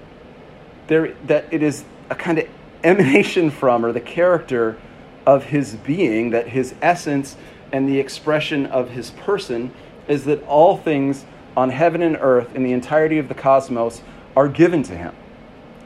there, 0.88 1.14
that 1.26 1.44
it 1.52 1.62
is 1.62 1.84
a 2.10 2.16
kind 2.16 2.40
of 2.40 2.48
emanation 2.82 3.48
from 3.48 3.86
or 3.86 3.92
the 3.92 4.00
character 4.00 4.76
of 5.24 5.44
his 5.44 5.76
being, 5.76 6.30
that 6.30 6.48
his 6.48 6.74
essence 6.82 7.36
and 7.70 7.88
the 7.88 8.00
expression 8.00 8.66
of 8.66 8.90
his 8.90 9.12
person 9.12 9.72
is 10.08 10.24
that 10.24 10.42
all 10.48 10.76
things 10.76 11.24
on 11.56 11.70
heaven 11.70 12.02
and 12.02 12.16
earth 12.20 12.56
in 12.56 12.64
the 12.64 12.72
entirety 12.72 13.18
of 13.18 13.28
the 13.28 13.34
cosmos 13.34 14.02
are 14.34 14.48
given 14.48 14.82
to 14.82 14.96
him. 14.96 15.14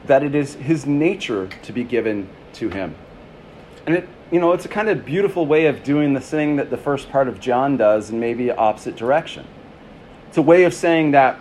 That 0.07 0.23
it 0.23 0.33
is 0.33 0.55
his 0.55 0.87
nature 0.87 1.49
to 1.61 1.71
be 1.71 1.83
given 1.83 2.29
to 2.53 2.69
him. 2.69 2.95
And 3.85 3.95
it, 3.95 4.09
you 4.31 4.39
know, 4.39 4.53
it's 4.53 4.65
a 4.65 4.69
kind 4.69 4.89
of 4.89 5.05
beautiful 5.05 5.45
way 5.45 5.65
of 5.65 5.83
doing 5.83 6.13
the 6.13 6.19
thing 6.19 6.55
that 6.57 6.69
the 6.69 6.77
first 6.77 7.09
part 7.09 7.27
of 7.27 7.39
John 7.39 7.77
does 7.77 8.09
in 8.09 8.19
maybe 8.19 8.51
opposite 8.51 8.95
direction. 8.95 9.45
It's 10.29 10.37
a 10.37 10.41
way 10.41 10.63
of 10.63 10.73
saying 10.73 11.11
that 11.11 11.39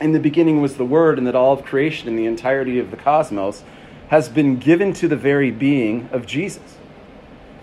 in 0.00 0.12
the 0.12 0.20
beginning 0.20 0.60
was 0.60 0.76
the 0.76 0.84
Word, 0.84 1.18
and 1.18 1.26
that 1.26 1.34
all 1.34 1.52
of 1.52 1.64
creation 1.64 2.08
and 2.08 2.18
the 2.18 2.26
entirety 2.26 2.78
of 2.78 2.90
the 2.90 2.96
cosmos 2.96 3.62
has 4.08 4.28
been 4.28 4.56
given 4.58 4.92
to 4.94 5.08
the 5.08 5.16
very 5.16 5.50
being 5.50 6.08
of 6.12 6.26
Jesus. 6.26 6.76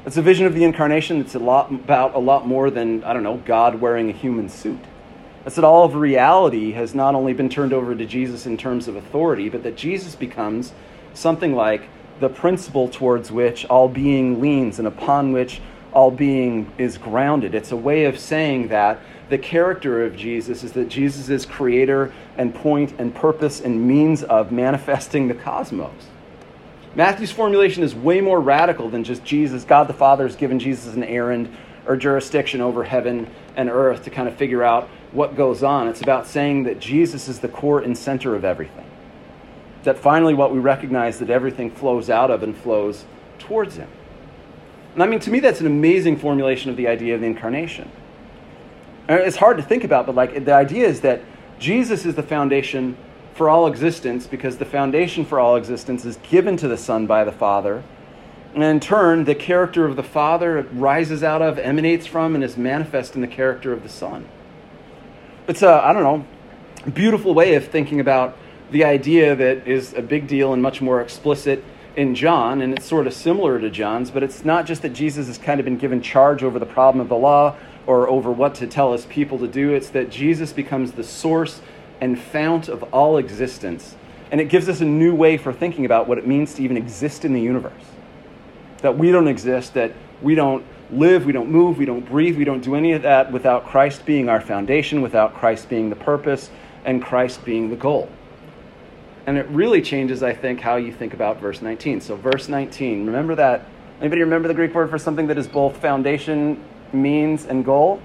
It's 0.06 0.18
a 0.18 0.22
vision 0.22 0.46
of 0.46 0.54
the 0.54 0.64
incarnation 0.64 1.20
that's 1.20 1.36
a 1.36 1.40
lot 1.40 1.72
about 1.72 2.16
a 2.16 2.20
lot 2.20 2.48
more 2.48 2.70
than, 2.70 3.04
I 3.04 3.14
don't 3.14 3.24
know, 3.24 3.38
God 3.46 3.80
wearing 3.80 4.10
a 4.10 4.14
human 4.14 4.50
suit. 4.50 4.80
It's 5.46 5.56
that 5.56 5.64
all 5.64 5.86
of 5.86 5.96
reality 5.96 6.72
has 6.72 6.96
not 6.96 7.16
only 7.16 7.34
been 7.34 7.50
turned 7.50 7.74
over 7.74 7.96
to 7.96 8.06
Jesus 8.06 8.46
in 8.46 8.58
terms 8.58 8.88
of 8.88 8.96
authority, 8.96 9.50
but 9.50 9.64
that 9.64 9.78
Jesus 9.78 10.16
becomes 10.16 10.74
something 11.14 11.54
like 11.54 11.88
the 12.24 12.30
principle 12.30 12.88
towards 12.88 13.34
which 13.34 13.66
all 13.66 13.90
being 13.90 14.40
leans 14.40 14.80
and 14.80 14.88
upon 14.88 15.34
which 15.34 15.60
all 15.92 16.10
being 16.10 16.72
is 16.78 16.98
grounded. 16.98 17.54
It's 17.54 17.74
a 17.74 17.76
way 17.76 18.06
of 18.06 18.18
saying 18.18 18.70
that 18.70 19.02
the 19.28 19.38
character 19.38 20.06
of 20.06 20.16
Jesus 20.16 20.64
is 20.64 20.72
that 20.72 20.88
Jesus 20.88 21.28
is 21.28 21.46
creator 21.46 22.14
and 22.38 22.56
point 22.56 22.94
and 22.98 23.14
purpose 23.14 23.60
and 23.60 23.86
means 23.86 24.24
of 24.24 24.54
manifesting 24.54 25.28
the 25.28 25.34
cosmos. 25.34 25.92
Matthew's 26.96 27.30
formulation 27.30 27.84
is 27.84 27.94
way 27.94 28.22
more 28.22 28.40
radical 28.40 28.90
than 28.90 29.04
just 29.04 29.26
Jesus, 29.26 29.66
God 29.66 29.90
the 29.90 29.94
Father 29.94 30.26
has 30.26 30.38
given 30.38 30.60
Jesus 30.60 30.96
an 30.96 31.04
errand 31.04 31.54
or 31.86 31.98
jurisdiction 31.98 32.62
over 32.62 32.86
heaven 32.86 33.30
and 33.58 33.70
earth 33.70 34.06
to 34.06 34.10
kind 34.10 34.30
of 34.30 34.38
figure 34.38 34.64
out 34.64 34.88
what 35.12 35.36
goes 35.36 35.62
on. 35.62 35.90
It's 35.90 36.02
about 36.02 36.26
saying 36.26 36.64
that 36.64 36.80
Jesus 36.80 37.28
is 37.28 37.42
the 37.42 37.50
core 37.50 37.82
and 37.82 37.98
center 37.98 38.34
of 38.34 38.46
everything 38.46 38.86
that 39.84 39.98
finally 39.98 40.34
what 40.34 40.54
we 40.54 40.60
recognize 40.60 41.20
that 41.20 41.30
everything 41.30 41.72
flows 41.72 42.10
out 42.10 42.32
of 42.32 42.44
and 42.44 42.56
flows 42.56 43.06
towards 43.40 43.76
him. 43.76 43.90
And 44.94 45.04
I 45.04 45.08
mean, 45.08 45.20
to 45.22 45.32
me, 45.32 45.40
that's 45.40 45.60
an 45.60 45.68
amazing 45.68 46.18
formulation 46.18 46.70
of 46.70 46.78
the 46.78 46.88
idea 46.88 47.16
of 47.16 47.22
the 47.22 47.28
incarnation. 47.28 47.90
And 49.08 49.20
it's 49.20 49.36
hard 49.36 49.58
to 49.58 49.64
think 49.64 49.84
about, 49.84 50.06
but 50.06 50.16
like 50.16 50.46
the 50.46 50.54
idea 50.54 50.88
is 50.88 51.02
that 51.02 51.22
Jesus 51.60 52.06
is 52.06 52.16
the 52.16 52.24
foundation 52.24 52.98
for 53.34 53.50
all 53.50 53.68
existence 53.68 54.28
because 54.28 54.58
the 54.58 54.66
foundation 54.66 55.26
for 55.26 55.40
all 55.40 55.56
existence 55.56 56.06
is 56.06 56.18
given 56.30 56.56
to 56.58 56.68
the 56.68 56.78
Son 56.78 57.08
by 57.08 57.24
the 57.24 57.32
Father. 57.32 57.84
And 58.54 58.64
in 58.64 58.80
turn, 58.80 59.24
the 59.24 59.34
character 59.34 59.86
of 59.86 59.96
the 59.96 60.04
Father 60.04 60.62
rises 60.74 61.24
out 61.24 61.42
of, 61.42 61.58
emanates 61.58 62.06
from, 62.06 62.36
and 62.36 62.44
is 62.44 62.56
manifest 62.56 63.16
in 63.16 63.22
the 63.22 63.28
character 63.28 63.74
of 63.74 63.82
the 63.82 63.90
Son. 63.90 64.28
It's 65.48 65.64
a, 65.64 65.84
I 65.84 65.92
don't 65.92 66.04
know, 66.04 66.92
beautiful 66.92 67.34
way 67.34 67.56
of 67.56 67.68
thinking 67.68 68.00
about 68.00 68.38
the 68.74 68.84
idea 68.84 69.36
that 69.36 69.68
is 69.68 69.94
a 69.94 70.02
big 70.02 70.28
deal 70.28 70.52
and 70.52 70.62
much 70.62 70.82
more 70.82 71.00
explicit 71.00 71.64
in 71.96 72.16
John, 72.16 72.62
and 72.62 72.74
it's 72.74 72.88
sort 72.88 73.06
of 73.06 73.14
similar 73.14 73.60
to 73.60 73.70
John's, 73.70 74.10
but 74.10 74.24
it's 74.24 74.44
not 74.44 74.66
just 74.66 74.82
that 74.82 74.90
Jesus 74.90 75.28
has 75.28 75.38
kind 75.38 75.60
of 75.60 75.64
been 75.64 75.78
given 75.78 76.02
charge 76.02 76.44
over 76.44 76.58
the 76.58 76.66
problem 76.66 77.00
of 77.00 77.08
the 77.08 77.16
law 77.16 77.56
or 77.86 78.10
over 78.10 78.32
what 78.32 78.56
to 78.56 78.66
tell 78.66 78.94
his 78.94 79.06
people 79.06 79.38
to 79.38 79.48
do. 79.48 79.74
It's 79.74 79.90
that 79.92 80.10
Jesus 80.10 80.52
becomes 80.52 80.94
the 80.94 81.04
source 81.04 81.62
and 82.02 82.20
fount 82.20 82.68
of 82.68 82.82
all 82.92 83.18
existence. 83.18 83.96
And 84.32 84.42
it 84.42 84.46
gives 84.46 84.68
us 84.68 84.82
a 84.82 84.86
new 84.86 85.14
way 85.14 85.38
for 85.38 85.54
thinking 85.54 85.86
about 85.86 86.08
what 86.08 86.18
it 86.18 86.26
means 86.26 86.56
to 86.56 86.64
even 86.64 86.76
exist 86.76 87.26
in 87.26 87.34
the 87.34 87.42
universe. 87.42 87.74
That 88.80 88.98
we 88.98 89.12
don't 89.12 89.28
exist, 89.28 89.76
that 89.76 89.92
we 90.24 90.34
don't 90.34 90.66
live, 90.90 91.26
we 91.26 91.32
don't 91.32 91.52
move, 91.52 91.78
we 91.78 91.86
don't 91.86 92.08
breathe, 92.08 92.38
we 92.40 92.44
don't 92.44 92.64
do 92.64 92.74
any 92.74 92.94
of 92.94 93.04
that 93.04 93.32
without 93.32 93.68
Christ 93.68 94.04
being 94.04 94.30
our 94.30 94.42
foundation, 94.42 95.04
without 95.04 95.36
Christ 95.36 95.70
being 95.70 95.92
the 95.92 95.96
purpose, 95.96 96.50
and 96.86 97.04
Christ 97.04 97.46
being 97.46 97.70
the 97.70 97.76
goal. 97.76 98.10
And 99.26 99.38
it 99.38 99.48
really 99.48 99.82
changes, 99.82 100.22
I 100.22 100.34
think, 100.34 100.60
how 100.60 100.76
you 100.76 100.92
think 100.92 101.14
about 101.14 101.40
verse 101.40 101.62
19. 101.62 102.02
So, 102.02 102.16
verse 102.16 102.50
19, 102.50 103.06
remember 103.06 103.36
that. 103.36 103.66
Anybody 104.00 104.22
remember 104.22 104.48
the 104.50 104.54
Greek 104.54 104.74
word 104.74 104.90
for 104.90 104.98
something 104.98 105.28
that 105.28 105.38
is 105.38 105.48
both 105.48 105.78
foundation, 105.78 106.62
means, 106.92 107.46
and 107.46 107.64
goal? 107.64 108.02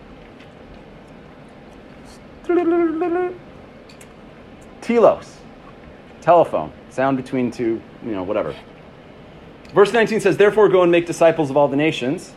Telos. 4.81 5.39
Telephone. 6.21 6.73
Sound 6.91 7.17
between 7.17 7.51
two, 7.51 7.83
you 8.05 8.13
know, 8.13 8.23
whatever. 8.23 8.55
Verse 9.75 9.93
19 9.93 10.21
says, 10.21 10.37
Therefore, 10.37 10.69
go 10.69 10.83
and 10.83 10.93
make 10.93 11.07
disciples 11.07 11.51
of 11.51 11.57
all 11.57 11.69
the 11.69 11.77
nations, 11.77 12.33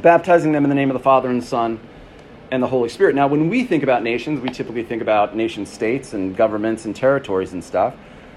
baptizing 0.00 0.52
them 0.52 0.64
in 0.64 0.68
the 0.68 0.76
name 0.76 0.90
of 0.90 0.94
the 0.94 1.02
Father 1.02 1.30
and 1.30 1.40
the 1.40 1.46
Son 1.46 1.80
and 2.50 2.62
the 2.62 2.66
Holy 2.66 2.88
Spirit. 2.88 3.14
Now, 3.14 3.26
when 3.26 3.48
we 3.48 3.64
think 3.64 3.82
about 3.82 4.02
nations, 4.02 4.40
we 4.40 4.50
typically 4.50 4.84
think 4.84 5.02
about 5.02 5.34
nation 5.34 5.66
states 5.66 6.12
and 6.12 6.36
governments 6.36 6.84
and 6.84 6.94
territories 6.94 7.52
and 7.52 7.62
stuff. 7.62 7.94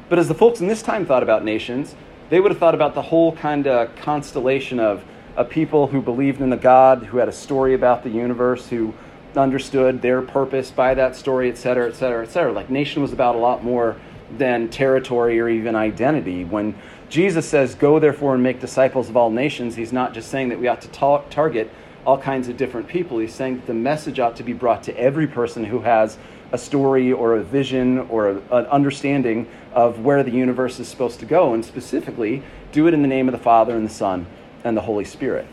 But 0.09 0.19
as 0.19 0.27
the 0.27 0.33
folks 0.33 0.61
in 0.61 0.67
this 0.67 0.81
time 0.81 1.05
thought 1.05 1.21
about 1.21 1.43
nations, 1.43 1.95
they 2.29 2.39
would 2.39 2.51
have 2.51 2.59
thought 2.59 2.75
about 2.75 2.95
the 2.95 3.01
whole 3.01 3.35
kind 3.35 3.67
of 3.67 3.95
constellation 3.97 4.79
of, 4.79 5.03
of 5.35 5.49
people 5.49 5.87
who 5.87 6.01
believed 6.01 6.41
in 6.41 6.49
the 6.49 6.57
God, 6.57 7.03
who 7.03 7.17
had 7.17 7.29
a 7.29 7.33
story 7.33 7.73
about 7.73 8.03
the 8.03 8.09
universe, 8.09 8.67
who 8.67 8.93
understood 9.35 10.01
their 10.01 10.21
purpose 10.21 10.71
by 10.71 10.95
that 10.95 11.15
story, 11.15 11.49
et 11.49 11.57
cetera, 11.57 11.87
et 11.87 11.95
cetera, 11.95 12.23
et 12.23 12.29
cetera. 12.29 12.51
Like 12.51 12.69
nation 12.69 13.01
was 13.01 13.13
about 13.13 13.35
a 13.35 13.37
lot 13.37 13.63
more 13.63 13.95
than 14.37 14.69
territory 14.69 15.39
or 15.39 15.49
even 15.49 15.75
identity. 15.75 16.43
When 16.43 16.75
Jesus 17.09 17.47
says, 17.47 17.75
Go 17.75 17.99
therefore 17.99 18.33
and 18.33 18.43
make 18.43 18.59
disciples 18.59 19.09
of 19.09 19.17
all 19.17 19.29
nations, 19.29 19.75
he's 19.75 19.93
not 19.93 20.13
just 20.13 20.29
saying 20.29 20.49
that 20.49 20.59
we 20.59 20.67
ought 20.67 20.81
to 20.81 20.87
ta- 20.89 21.23
target 21.29 21.71
all 22.05 22.17
kinds 22.17 22.47
of 22.47 22.57
different 22.57 22.87
people. 22.87 23.19
He's 23.19 23.33
saying 23.33 23.57
that 23.57 23.67
the 23.67 23.73
message 23.73 24.19
ought 24.19 24.35
to 24.37 24.43
be 24.43 24.53
brought 24.53 24.83
to 24.83 24.97
every 24.97 25.27
person 25.27 25.63
who 25.65 25.81
has 25.81 26.17
a 26.51 26.57
story 26.57 27.11
or 27.11 27.35
a 27.35 27.43
vision 27.43 27.99
or 28.09 28.29
a, 28.29 28.35
an 28.51 28.65
understanding 28.67 29.47
of 29.73 29.99
where 29.99 30.23
the 30.23 30.31
universe 30.31 30.79
is 30.79 30.87
supposed 30.87 31.19
to 31.19 31.25
go, 31.25 31.53
and 31.53 31.63
specifically, 31.63 32.41
do 32.71 32.87
it 32.87 32.93
in 32.93 33.01
the 33.01 33.07
name 33.07 33.27
of 33.27 33.31
the 33.33 33.43
Father 33.43 33.75
and 33.75 33.85
the 33.85 33.93
Son 33.93 34.25
and 34.63 34.75
the 34.75 34.81
Holy 34.81 35.05
Spirit. 35.05 35.47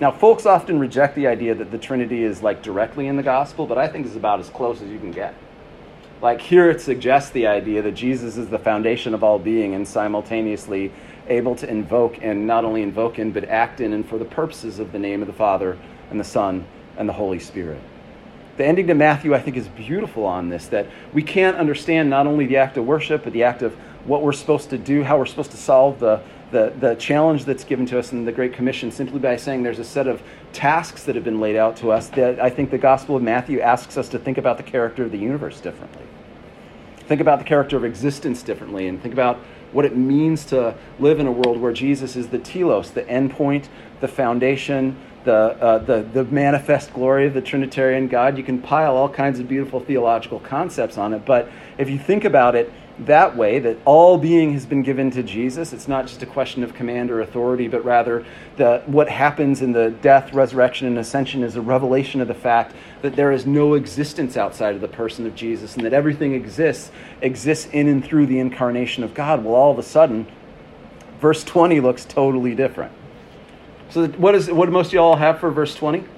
Now, 0.00 0.10
folks 0.10 0.46
often 0.46 0.78
reject 0.78 1.14
the 1.14 1.26
idea 1.26 1.54
that 1.54 1.70
the 1.70 1.78
Trinity 1.78 2.24
is 2.24 2.42
like 2.42 2.62
directly 2.62 3.06
in 3.06 3.16
the 3.16 3.22
gospel, 3.22 3.66
but 3.66 3.78
I 3.78 3.88
think 3.88 4.06
it's 4.06 4.16
about 4.16 4.40
as 4.40 4.48
close 4.48 4.82
as 4.82 4.88
you 4.88 4.98
can 4.98 5.12
get. 5.12 5.34
Like 6.20 6.40
here, 6.40 6.70
it 6.70 6.80
suggests 6.80 7.30
the 7.30 7.48
idea 7.48 7.82
that 7.82 7.92
Jesus 7.92 8.36
is 8.36 8.48
the 8.48 8.58
foundation 8.58 9.12
of 9.12 9.24
all 9.24 9.38
being 9.38 9.74
and 9.74 9.86
simultaneously 9.86 10.92
able 11.28 11.54
to 11.56 11.68
invoke 11.68 12.18
and 12.22 12.46
not 12.46 12.64
only 12.64 12.82
invoke 12.82 13.18
in, 13.18 13.32
but 13.32 13.44
act 13.44 13.80
in 13.80 13.92
and 13.92 14.08
for 14.08 14.18
the 14.18 14.24
purposes 14.24 14.78
of 14.78 14.92
the 14.92 14.98
name 14.98 15.22
of 15.22 15.26
the 15.26 15.34
Father 15.34 15.78
and 16.10 16.18
the 16.18 16.24
Son 16.24 16.66
and 16.96 17.08
the 17.08 17.12
Holy 17.12 17.38
Spirit. 17.38 17.80
The 18.56 18.66
ending 18.66 18.86
to 18.88 18.94
Matthew, 18.94 19.34
I 19.34 19.40
think, 19.40 19.56
is 19.56 19.68
beautiful 19.68 20.26
on 20.26 20.48
this 20.50 20.66
that 20.66 20.86
we 21.12 21.22
can't 21.22 21.56
understand 21.56 22.10
not 22.10 22.26
only 22.26 22.46
the 22.46 22.58
act 22.58 22.76
of 22.76 22.86
worship, 22.86 23.24
but 23.24 23.32
the 23.32 23.44
act 23.44 23.62
of 23.62 23.74
what 24.04 24.22
we're 24.22 24.32
supposed 24.32 24.70
to 24.70 24.78
do, 24.78 25.02
how 25.02 25.16
we're 25.16 25.26
supposed 25.26 25.52
to 25.52 25.56
solve 25.56 26.00
the, 26.00 26.20
the, 26.50 26.72
the 26.78 26.94
challenge 26.96 27.44
that's 27.44 27.64
given 27.64 27.86
to 27.86 27.98
us 27.98 28.12
in 28.12 28.24
the 28.24 28.32
Great 28.32 28.52
Commission 28.52 28.90
simply 28.90 29.18
by 29.18 29.36
saying 29.36 29.62
there's 29.62 29.78
a 29.78 29.84
set 29.84 30.06
of 30.06 30.22
tasks 30.52 31.04
that 31.04 31.14
have 31.14 31.24
been 31.24 31.40
laid 31.40 31.56
out 31.56 31.76
to 31.78 31.90
us 31.90 32.08
that 32.10 32.40
I 32.40 32.50
think 32.50 32.70
the 32.70 32.78
Gospel 32.78 33.16
of 33.16 33.22
Matthew 33.22 33.60
asks 33.60 33.96
us 33.96 34.08
to 34.10 34.18
think 34.18 34.36
about 34.38 34.58
the 34.58 34.62
character 34.62 35.04
of 35.04 35.12
the 35.12 35.18
universe 35.18 35.60
differently. 35.60 36.04
Think 37.06 37.20
about 37.20 37.38
the 37.38 37.44
character 37.44 37.76
of 37.76 37.84
existence 37.84 38.42
differently 38.42 38.86
and 38.86 39.00
think 39.00 39.14
about 39.14 39.38
what 39.72 39.84
it 39.84 39.96
means 39.96 40.44
to 40.46 40.74
live 40.98 41.20
in 41.20 41.26
a 41.26 41.32
world 41.32 41.60
where 41.60 41.72
Jesus 41.72 42.16
is 42.16 42.28
the 42.28 42.38
telos, 42.38 42.90
the 42.90 43.02
endpoint, 43.02 43.68
the 44.00 44.08
foundation, 44.08 44.96
the, 45.24 45.32
uh, 45.32 45.78
the, 45.78 46.02
the 46.02 46.24
manifest 46.24 46.92
glory 46.92 47.26
of 47.26 47.34
the 47.34 47.40
Trinitarian 47.40 48.08
God. 48.08 48.36
You 48.36 48.44
can 48.44 48.60
pile 48.60 48.96
all 48.96 49.08
kinds 49.08 49.38
of 49.38 49.48
beautiful 49.48 49.80
theological 49.80 50.40
concepts 50.40 50.98
on 50.98 51.14
it, 51.14 51.24
but 51.24 51.48
if 51.78 51.88
you 51.88 51.98
think 51.98 52.24
about 52.24 52.54
it 52.54 52.72
that 53.00 53.36
way, 53.36 53.58
that 53.58 53.78
all 53.84 54.18
being 54.18 54.52
has 54.52 54.66
been 54.66 54.82
given 54.82 55.10
to 55.12 55.22
Jesus, 55.22 55.72
it's 55.72 55.88
not 55.88 56.06
just 56.06 56.22
a 56.22 56.26
question 56.26 56.62
of 56.62 56.74
command 56.74 57.10
or 57.10 57.20
authority, 57.20 57.66
but 57.66 57.84
rather 57.84 58.24
the, 58.56 58.82
what 58.86 59.08
happens 59.08 59.62
in 59.62 59.72
the 59.72 59.90
death, 60.02 60.34
resurrection, 60.34 60.86
and 60.86 60.98
ascension 60.98 61.42
is 61.42 61.56
a 61.56 61.60
revelation 61.60 62.20
of 62.20 62.28
the 62.28 62.34
fact 62.34 62.74
that 63.00 63.16
there 63.16 63.32
is 63.32 63.46
no 63.46 63.74
existence 63.74 64.36
outside 64.36 64.74
of 64.74 64.80
the 64.80 64.88
person 64.88 65.26
of 65.26 65.34
Jesus 65.34 65.76
and 65.76 65.84
that 65.84 65.92
everything 65.92 66.34
exists, 66.34 66.90
exists 67.22 67.68
in 67.72 67.88
and 67.88 68.04
through 68.04 68.26
the 68.26 68.38
incarnation 68.38 69.02
of 69.02 69.14
God. 69.14 69.44
Well, 69.44 69.54
all 69.54 69.72
of 69.72 69.78
a 69.78 69.82
sudden, 69.82 70.26
verse 71.20 71.42
20 71.44 71.80
looks 71.80 72.04
totally 72.04 72.54
different. 72.54 72.92
So, 73.90 74.08
what, 74.08 74.34
is, 74.34 74.50
what 74.50 74.66
do 74.66 74.72
most 74.72 74.88
of 74.88 74.94
y'all 74.94 75.16
have 75.16 75.38
for 75.38 75.50
verse 75.50 75.74
20? 75.74 76.00
Teaching 76.00 76.08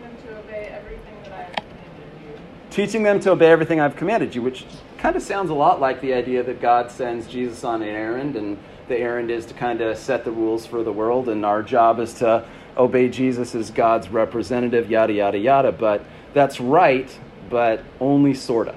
them 0.00 0.16
to 0.26 0.38
obey 0.38 0.70
everything 0.72 1.14
that 1.24 1.32
I 1.32 1.42
have 1.42 1.54
commanded 1.54 2.10
you. 2.22 2.38
Teaching 2.72 3.02
them 3.02 3.20
to 3.20 3.32
obey 3.32 3.50
everything 3.50 3.80
I've 3.80 3.96
commanded 3.96 4.34
you, 4.34 4.40
which 4.40 4.64
kind 4.96 5.14
of 5.14 5.22
sounds 5.22 5.50
a 5.50 5.54
lot 5.54 5.78
like 5.78 6.00
the 6.00 6.14
idea 6.14 6.42
that 6.42 6.62
God 6.62 6.90
sends 6.90 7.26
Jesus 7.26 7.64
on 7.64 7.82
an 7.82 7.88
errand, 7.90 8.34
and 8.34 8.56
the 8.88 8.96
errand 8.96 9.30
is 9.30 9.44
to 9.46 9.54
kind 9.54 9.82
of 9.82 9.98
set 9.98 10.24
the 10.24 10.30
rules 10.30 10.64
for 10.64 10.82
the 10.82 10.90
world, 10.90 11.28
and 11.28 11.44
our 11.44 11.62
job 11.62 12.00
is 12.00 12.14
to 12.14 12.46
obey 12.78 13.10
Jesus 13.10 13.54
as 13.54 13.70
God's 13.70 14.08
representative, 14.08 14.90
yada, 14.90 15.12
yada, 15.12 15.36
yada. 15.36 15.70
But 15.70 16.02
that's 16.32 16.60
right, 16.60 17.14
but 17.50 17.84
only 18.00 18.32
sort 18.32 18.68
of 18.68 18.76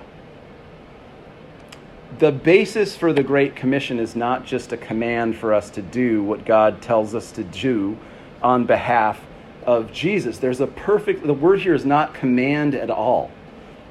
the 2.20 2.34
basis 2.34 2.96
for 2.96 3.14
the 3.14 3.24
Great 3.24 3.56
Commission 3.56 4.00
is 4.00 4.14
not 4.14 4.46
just 4.46 4.72
a 4.72 4.78
command 4.78 5.38
for 5.38 5.54
us 5.54 5.70
to 5.70 5.82
do 5.82 6.22
what 6.22 6.46
God 6.46 6.82
tells 6.82 7.16
us 7.16 7.32
to 7.32 7.44
do 7.44 7.98
on 8.42 8.66
behalf 8.66 9.22
of 9.66 9.92
Jesus. 9.92 10.38
There's 10.38 10.62
a 10.62 10.68
perfect, 10.68 11.26
the 11.26 11.34
word 11.34 11.62
here 11.62 11.74
is 11.74 11.86
not 11.86 12.14
command 12.14 12.76
at 12.76 12.90
all. 12.90 13.32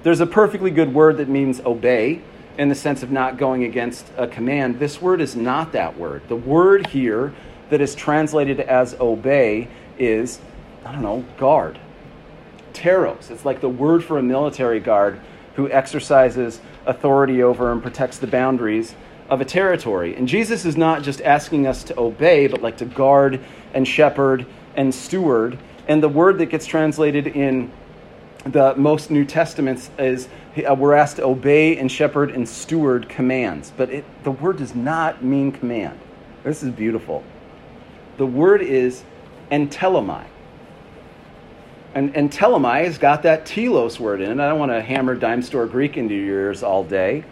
There's 0.04 0.20
a 0.20 0.26
perfectly 0.26 0.70
good 0.70 0.92
word 0.92 1.16
that 1.16 1.30
means 1.30 1.60
obey 1.60 2.20
in 2.58 2.68
the 2.68 2.74
sense 2.74 3.02
of 3.02 3.10
not 3.10 3.38
going 3.38 3.64
against 3.64 4.06
a 4.18 4.26
command. 4.26 4.78
This 4.78 5.00
word 5.00 5.22
is 5.22 5.34
not 5.34 5.72
that 5.72 5.98
word. 5.98 6.28
The 6.28 6.36
word 6.36 6.88
here 6.88 7.32
that 7.70 7.80
is 7.80 7.94
translated 7.94 8.60
as 8.60 8.92
obey 9.00 9.66
is, 9.98 10.40
I 10.84 10.92
don't 10.92 11.00
know, 11.00 11.24
guard. 11.38 11.78
Teros. 12.74 13.30
It's 13.30 13.46
like 13.46 13.62
the 13.62 13.68
word 13.70 14.04
for 14.04 14.18
a 14.18 14.22
military 14.22 14.78
guard 14.78 15.20
who 15.54 15.70
exercises 15.70 16.60
authority 16.84 17.42
over 17.42 17.72
and 17.72 17.82
protects 17.82 18.18
the 18.18 18.26
boundaries 18.26 18.94
of 19.30 19.40
a 19.40 19.44
territory. 19.46 20.14
And 20.16 20.28
Jesus 20.28 20.66
is 20.66 20.76
not 20.76 21.02
just 21.02 21.22
asking 21.22 21.66
us 21.66 21.82
to 21.84 21.98
obey, 21.98 22.46
but 22.46 22.60
like 22.60 22.76
to 22.76 22.84
guard 22.84 23.40
and 23.72 23.88
shepherd 23.88 24.44
and 24.76 24.94
steward. 24.94 25.58
And 25.88 26.02
the 26.02 26.10
word 26.10 26.36
that 26.38 26.46
gets 26.46 26.66
translated 26.66 27.26
in 27.26 27.72
the 28.46 28.74
most 28.76 29.10
New 29.10 29.24
Testaments 29.24 29.90
is 29.98 30.28
uh, 30.68 30.74
we're 30.74 30.94
asked 30.94 31.16
to 31.16 31.24
obey 31.24 31.76
and 31.78 31.90
shepherd 31.90 32.30
and 32.30 32.48
steward 32.48 33.08
commands. 33.08 33.72
But 33.76 33.90
it, 33.90 34.04
the 34.24 34.30
word 34.30 34.58
does 34.58 34.74
not 34.74 35.24
mean 35.24 35.52
command. 35.52 35.98
This 36.42 36.62
is 36.62 36.70
beautiful. 36.70 37.24
The 38.18 38.26
word 38.26 38.62
is 38.62 39.02
entelomai. 39.50 40.26
And, 41.94 42.14
and 42.16 42.30
telemai 42.30 42.84
has 42.84 42.98
got 42.98 43.22
that 43.22 43.46
telos 43.46 44.00
word 44.00 44.20
in 44.20 44.32
it. 44.32 44.42
I 44.42 44.48
don't 44.48 44.58
want 44.58 44.72
to 44.72 44.82
hammer 44.82 45.14
dime 45.14 45.42
store 45.42 45.66
Greek 45.66 45.96
into 45.96 46.14
your 46.14 46.40
ears 46.40 46.62
all 46.62 46.82
day, 46.82 47.24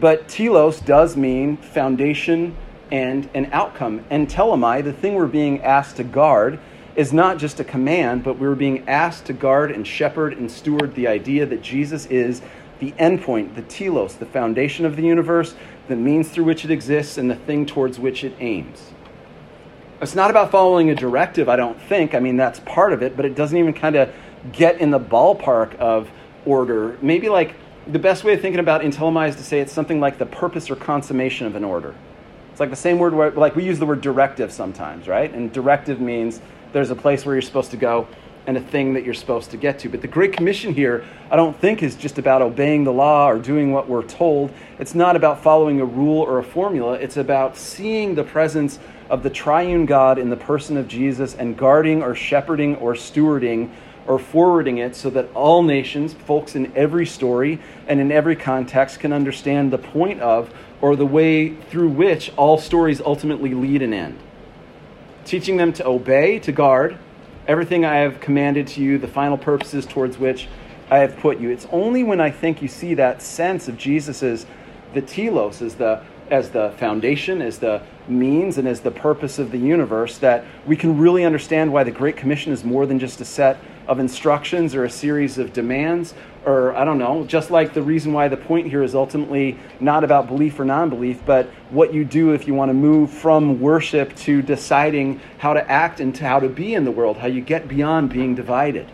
but 0.00 0.28
telos 0.28 0.80
does 0.80 1.16
mean 1.16 1.58
foundation 1.58 2.56
and 2.90 3.28
an 3.34 3.50
outcome. 3.52 4.04
And 4.08 4.26
telemai, 4.28 4.82
the 4.82 4.94
thing 4.94 5.14
we're 5.14 5.26
being 5.26 5.62
asked 5.62 5.96
to 5.96 6.04
guard, 6.04 6.58
is 6.98 7.12
not 7.12 7.38
just 7.38 7.60
a 7.60 7.64
command, 7.64 8.24
but 8.24 8.40
we're 8.40 8.56
being 8.56 8.86
asked 8.88 9.24
to 9.26 9.32
guard 9.32 9.70
and 9.70 9.86
shepherd 9.86 10.36
and 10.36 10.50
steward 10.50 10.92
the 10.96 11.06
idea 11.06 11.46
that 11.46 11.62
Jesus 11.62 12.06
is 12.06 12.42
the 12.80 12.90
endpoint, 12.92 13.54
the 13.54 13.62
telos, 13.62 14.16
the 14.16 14.26
foundation 14.26 14.84
of 14.84 14.96
the 14.96 15.02
universe, 15.02 15.54
the 15.86 15.94
means 15.94 16.28
through 16.28 16.42
which 16.42 16.64
it 16.64 16.72
exists, 16.72 17.16
and 17.16 17.30
the 17.30 17.36
thing 17.36 17.64
towards 17.64 18.00
which 18.00 18.24
it 18.24 18.34
aims. 18.40 18.90
It's 20.02 20.16
not 20.16 20.28
about 20.28 20.50
following 20.50 20.90
a 20.90 20.94
directive, 20.96 21.48
I 21.48 21.54
don't 21.54 21.80
think. 21.80 22.16
I 22.16 22.18
mean, 22.18 22.36
that's 22.36 22.58
part 22.60 22.92
of 22.92 23.00
it, 23.00 23.16
but 23.16 23.24
it 23.24 23.36
doesn't 23.36 23.56
even 23.56 23.74
kind 23.74 23.94
of 23.94 24.12
get 24.50 24.80
in 24.80 24.90
the 24.90 25.00
ballpark 25.00 25.76
of 25.76 26.10
order. 26.44 26.98
Maybe 27.00 27.28
like 27.28 27.54
the 27.86 28.00
best 28.00 28.24
way 28.24 28.34
of 28.34 28.40
thinking 28.40 28.58
about 28.58 28.82
entelomai 28.82 29.28
is 29.28 29.36
to 29.36 29.44
say 29.44 29.60
it's 29.60 29.72
something 29.72 30.00
like 30.00 30.18
the 30.18 30.26
purpose 30.26 30.68
or 30.68 30.74
consummation 30.74 31.46
of 31.46 31.54
an 31.54 31.62
order. 31.62 31.94
It's 32.50 32.58
like 32.58 32.70
the 32.70 32.76
same 32.76 32.98
word, 32.98 33.14
where, 33.14 33.30
like 33.30 33.54
we 33.54 33.64
use 33.64 33.78
the 33.78 33.86
word 33.86 34.00
directive 34.00 34.52
sometimes, 34.52 35.06
right? 35.06 35.32
And 35.32 35.52
directive 35.52 36.00
means 36.00 36.40
there's 36.72 36.90
a 36.90 36.96
place 36.96 37.24
where 37.24 37.34
you're 37.34 37.42
supposed 37.42 37.70
to 37.72 37.76
go 37.76 38.06
and 38.46 38.56
a 38.56 38.60
thing 38.60 38.94
that 38.94 39.04
you're 39.04 39.12
supposed 39.12 39.50
to 39.50 39.58
get 39.58 39.78
to. 39.80 39.90
But 39.90 40.00
the 40.00 40.08
Great 40.08 40.32
Commission 40.32 40.72
here, 40.72 41.04
I 41.30 41.36
don't 41.36 41.54
think, 41.54 41.82
is 41.82 41.94
just 41.94 42.16
about 42.16 42.40
obeying 42.40 42.84
the 42.84 42.92
law 42.92 43.28
or 43.28 43.38
doing 43.38 43.72
what 43.72 43.90
we're 43.90 44.02
told. 44.02 44.50
It's 44.78 44.94
not 44.94 45.16
about 45.16 45.42
following 45.42 45.80
a 45.80 45.84
rule 45.84 46.22
or 46.22 46.38
a 46.38 46.42
formula. 46.42 46.94
It's 46.94 47.18
about 47.18 47.58
seeing 47.58 48.14
the 48.14 48.24
presence 48.24 48.78
of 49.10 49.22
the 49.22 49.28
triune 49.28 49.84
God 49.84 50.18
in 50.18 50.30
the 50.30 50.36
person 50.36 50.78
of 50.78 50.88
Jesus 50.88 51.34
and 51.34 51.58
guarding 51.58 52.02
or 52.02 52.14
shepherding 52.14 52.76
or 52.76 52.94
stewarding 52.94 53.70
or 54.06 54.18
forwarding 54.18 54.78
it 54.78 54.96
so 54.96 55.10
that 55.10 55.30
all 55.34 55.62
nations, 55.62 56.14
folks 56.14 56.56
in 56.56 56.74
every 56.74 57.04
story 57.04 57.60
and 57.86 58.00
in 58.00 58.10
every 58.10 58.34
context, 58.34 58.98
can 59.00 59.12
understand 59.12 59.70
the 59.70 59.78
point 59.78 60.20
of 60.20 60.50
or 60.80 60.96
the 60.96 61.04
way 61.04 61.50
through 61.54 61.90
which 61.90 62.32
all 62.36 62.56
stories 62.56 63.02
ultimately 63.02 63.52
lead 63.52 63.82
and 63.82 63.92
end. 63.92 64.18
Teaching 65.28 65.58
them 65.58 65.74
to 65.74 65.86
obey, 65.86 66.38
to 66.38 66.52
guard 66.52 66.96
everything 67.46 67.84
I 67.84 67.96
have 67.96 68.18
commanded 68.18 68.66
to 68.68 68.82
you, 68.82 68.96
the 68.96 69.08
final 69.08 69.36
purposes 69.36 69.84
towards 69.84 70.16
which 70.16 70.48
I 70.90 71.00
have 71.00 71.18
put 71.18 71.38
you. 71.38 71.50
It's 71.50 71.66
only 71.70 72.02
when 72.02 72.18
I 72.18 72.30
think 72.30 72.62
you 72.62 72.68
see 72.68 72.94
that 72.94 73.20
sense 73.20 73.68
of 73.68 73.76
Jesus 73.76 74.22
as 74.22 74.46
the 74.94 75.02
telos, 75.02 75.60
as 75.60 75.74
the 75.74 76.02
as 76.30 76.48
the 76.48 76.70
foundation, 76.78 77.42
as 77.42 77.58
the 77.58 77.82
means, 78.06 78.56
and 78.56 78.66
as 78.66 78.80
the 78.80 78.90
purpose 78.90 79.38
of 79.38 79.50
the 79.50 79.58
universe, 79.58 80.16
that 80.16 80.46
we 80.66 80.76
can 80.76 80.98
really 80.98 81.26
understand 81.26 81.74
why 81.74 81.84
the 81.84 81.90
Great 81.90 82.16
Commission 82.16 82.50
is 82.50 82.64
more 82.64 82.86
than 82.86 82.98
just 82.98 83.20
a 83.20 83.24
set 83.26 83.58
of 83.86 83.98
instructions 83.98 84.74
or 84.74 84.84
a 84.84 84.90
series 84.90 85.36
of 85.36 85.52
demands, 85.52 86.14
or 86.48 86.74
I 86.74 86.84
don't 86.86 86.98
know, 86.98 87.24
just 87.24 87.50
like 87.50 87.74
the 87.74 87.82
reason 87.82 88.14
why 88.14 88.28
the 88.28 88.36
point 88.38 88.68
here 88.68 88.82
is 88.82 88.94
ultimately 88.94 89.58
not 89.80 90.02
about 90.02 90.28
belief 90.28 90.58
or 90.58 90.64
non 90.64 90.88
belief, 90.88 91.20
but 91.26 91.46
what 91.68 91.92
you 91.92 92.06
do 92.06 92.32
if 92.32 92.46
you 92.46 92.54
want 92.54 92.70
to 92.70 92.74
move 92.74 93.10
from 93.10 93.60
worship 93.60 94.16
to 94.16 94.40
deciding 94.40 95.20
how 95.36 95.52
to 95.52 95.70
act 95.70 96.00
and 96.00 96.14
to 96.14 96.24
how 96.24 96.40
to 96.40 96.48
be 96.48 96.74
in 96.74 96.86
the 96.86 96.90
world, 96.90 97.18
how 97.18 97.26
you 97.26 97.42
get 97.42 97.68
beyond 97.68 98.08
being 98.08 98.34
divided. 98.34 98.90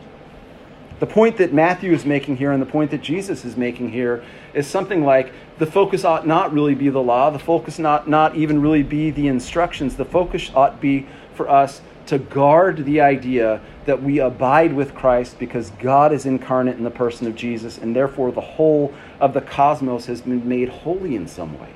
The 0.99 1.07
point 1.07 1.37
that 1.37 1.53
Matthew 1.53 1.93
is 1.93 2.05
making 2.05 2.39
here 2.39 2.51
and 2.51 2.61
the 2.61 2.67
point 2.67 2.91
that 2.91 3.03
Jesus 3.03 3.45
is 3.45 3.57
making 3.57 3.93
here 3.93 4.25
is 4.53 4.67
something 4.67 5.05
like 5.05 5.33
the 5.59 5.67
focus 5.67 6.05
ought 6.05 6.27
not 6.27 6.53
really 6.53 6.75
be 6.75 6.89
the 6.89 7.03
law, 7.03 7.31
the 7.31 7.39
focus 7.39 7.79
not, 7.79 8.09
not 8.09 8.35
even 8.35 8.61
really 8.61 8.83
be 8.83 9.13
the 9.13 9.29
instructions. 9.29 9.95
The 9.95 10.05
focus 10.05 10.51
ought 10.57 10.81
be 10.81 11.07
for 11.35 11.49
us 11.49 11.83
to 12.07 12.19
guard 12.19 12.85
the 12.85 13.01
idea 13.01 13.61
that 13.87 14.03
we 14.03 14.19
abide 14.21 14.73
with 14.73 14.95
Christ 14.95 15.39
because 15.39 15.71
God 15.71 16.13
is 16.13 16.27
incarnate 16.27 16.77
in 16.77 16.85
the 16.85 16.91
person 16.91 17.27
of 17.27 17.35
Jesus, 17.35 17.79
and 17.79 17.95
therefore 17.95 18.33
the 18.33 18.41
whole 18.41 18.95
of 19.21 19.35
the 19.35 19.41
cosmos 19.41 20.07
has 20.07 20.23
been 20.23 20.49
made 20.49 20.69
holy 20.69 21.17
in 21.17 21.27
some 21.27 21.59
ways. 21.59 21.71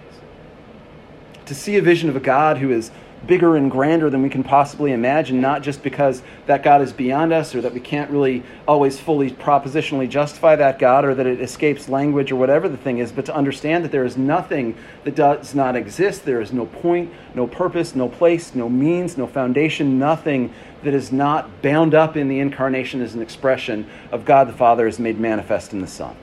To 1.47 1.55
see 1.55 1.77
a 1.77 1.83
vision 1.83 2.09
of 2.09 2.17
a 2.17 2.21
God 2.21 2.59
who 2.59 2.71
is 2.71 2.91
bigger 3.27 3.57
and 3.57 3.71
grander 3.71 4.09
than 4.11 4.23
we 4.23 4.29
can 4.29 4.45
possibly 4.45 4.93
imagine, 4.93 5.41
not 5.41 5.63
just 5.63 5.83
because 5.83 6.23
that 6.47 6.63
God 6.63 6.81
is 6.81 6.93
beyond 6.93 7.33
us 7.33 7.55
or 7.55 7.61
that 7.61 7.75
we 7.75 7.81
can't 7.81 8.11
really 8.11 8.43
always 8.67 8.99
fully 8.99 9.31
propositionally 9.31 10.09
justify 10.09 10.57
that 10.57 10.79
God 10.79 11.05
or 11.05 11.15
that 11.15 11.27
it 11.27 11.41
escapes 11.41 11.89
language 11.89 12.31
or 12.31 12.37
whatever 12.37 12.69
the 12.69 12.77
thing 12.77 12.99
is, 12.99 13.11
but 13.11 13.25
to 13.27 13.35
understand 13.35 13.85
that 13.85 13.93
there 13.93 14.05
is 14.05 14.17
nothing 14.17 14.77
that 15.05 15.15
does 15.15 15.55
not 15.55 15.75
exist. 15.75 16.25
There 16.25 16.41
is 16.41 16.53
no 16.53 16.67
point, 16.67 17.13
no 17.35 17.47
purpose, 17.47 17.95
no 17.95 18.09
place, 18.09 18.55
no 18.55 18.69
means, 18.69 19.19
no 19.19 19.27
foundation, 19.27 19.99
nothing 19.99 20.53
that 20.85 20.95
is 20.95 21.11
not 21.11 21.61
bound 21.61 21.95
up 21.95 22.17
in 22.17 22.29
the 22.29 22.39
incarnation 22.39 23.03
as 23.03 23.15
an 23.15 23.23
expression 23.23 23.89
of 24.13 24.25
God 24.25 24.49
the 24.49 24.53
Father 24.53 24.87
is 24.87 24.99
made 24.99 25.19
manifest 25.19 25.73
in 25.73 25.81
the 25.81 25.87
Son. 25.87 26.17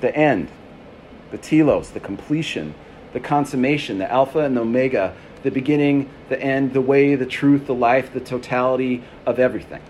The 0.00 0.14
end, 0.16 0.48
the 1.30 1.38
telos, 1.38 1.90
the 1.90 2.00
completion, 2.00 2.74
the 3.12 3.20
consummation, 3.20 3.98
the 3.98 4.10
Alpha 4.10 4.40
and 4.40 4.56
the 4.56 4.60
Omega 4.60 5.14
the 5.42 5.50
beginning, 5.50 6.10
the 6.28 6.40
end, 6.40 6.72
the 6.72 6.80
way, 6.80 7.14
the 7.14 7.26
truth, 7.26 7.66
the 7.66 7.74
life, 7.74 8.12
the 8.12 8.20
totality 8.20 9.02
of 9.26 9.38
everything. 9.38 9.82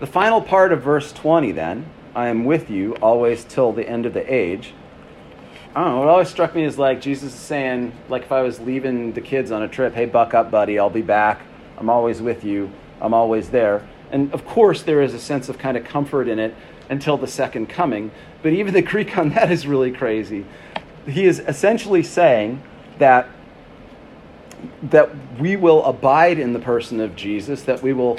The 0.00 0.06
final 0.06 0.40
part 0.40 0.72
of 0.72 0.82
verse 0.82 1.12
20, 1.12 1.52
then, 1.52 1.86
I 2.14 2.28
am 2.28 2.44
with 2.44 2.70
you 2.70 2.94
always 2.96 3.44
till 3.44 3.72
the 3.72 3.88
end 3.88 4.06
of 4.06 4.14
the 4.14 4.32
age. 4.32 4.74
I 5.74 5.84
don't 5.84 5.92
know, 5.92 5.98
what 6.00 6.08
always 6.08 6.28
struck 6.28 6.54
me 6.54 6.64
is 6.64 6.78
like 6.78 7.00
Jesus 7.00 7.34
is 7.34 7.40
saying, 7.40 7.92
like 8.08 8.22
if 8.22 8.32
I 8.32 8.42
was 8.42 8.60
leaving 8.60 9.12
the 9.12 9.20
kids 9.20 9.50
on 9.50 9.62
a 9.62 9.68
trip, 9.68 9.94
hey, 9.94 10.06
buck 10.06 10.34
up, 10.34 10.50
buddy, 10.50 10.78
I'll 10.78 10.90
be 10.90 11.02
back. 11.02 11.40
I'm 11.76 11.90
always 11.90 12.22
with 12.22 12.44
you. 12.44 12.70
I'm 13.00 13.14
always 13.14 13.50
there. 13.50 13.86
And 14.10 14.32
of 14.32 14.44
course, 14.46 14.82
there 14.82 15.02
is 15.02 15.14
a 15.14 15.18
sense 15.18 15.48
of 15.48 15.58
kind 15.58 15.76
of 15.76 15.84
comfort 15.84 16.28
in 16.28 16.38
it 16.38 16.54
until 16.88 17.16
the 17.16 17.26
second 17.26 17.68
coming. 17.68 18.10
But 18.42 18.52
even 18.52 18.72
the 18.72 18.82
Greek 18.82 19.18
on 19.18 19.30
that 19.30 19.52
is 19.52 19.66
really 19.66 19.92
crazy. 19.92 20.46
He 21.08 21.24
is 21.24 21.40
essentially 21.40 22.02
saying 22.02 22.62
that 22.98 23.28
that 24.82 25.10
we 25.38 25.56
will 25.56 25.84
abide 25.84 26.38
in 26.38 26.52
the 26.52 26.58
person 26.58 27.00
of 27.00 27.14
Jesus, 27.14 27.62
that 27.62 27.82
we 27.82 27.92
will 27.92 28.18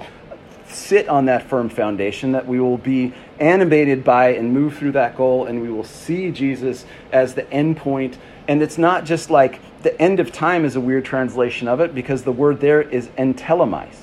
sit 0.67 1.09
on 1.09 1.25
that 1.25 1.43
firm 1.49 1.69
foundation, 1.69 2.31
that 2.31 2.47
we 2.47 2.59
will 2.59 2.77
be 2.77 3.13
animated 3.39 4.03
by 4.03 4.29
and 4.33 4.53
move 4.53 4.77
through 4.77 4.91
that 4.91 5.17
goal, 5.17 5.45
and 5.45 5.61
we 5.61 5.69
will 5.69 5.83
see 5.83 6.31
Jesus 6.31 6.85
as 7.11 7.33
the 7.33 7.51
end 7.51 7.77
point. 7.77 8.17
And 8.47 8.61
it's 8.61 8.77
not 8.77 9.05
just 9.05 9.29
like 9.29 9.59
the 9.81 9.99
end 10.01 10.19
of 10.19 10.31
time 10.31 10.65
is 10.65 10.75
a 10.75 10.81
weird 10.81 11.05
translation 11.05 11.67
of 11.67 11.79
it 11.79 11.95
because 11.95 12.23
the 12.23 12.31
word 12.31 12.59
there 12.59 12.81
is 12.81 13.07
entelemais. 13.09 13.95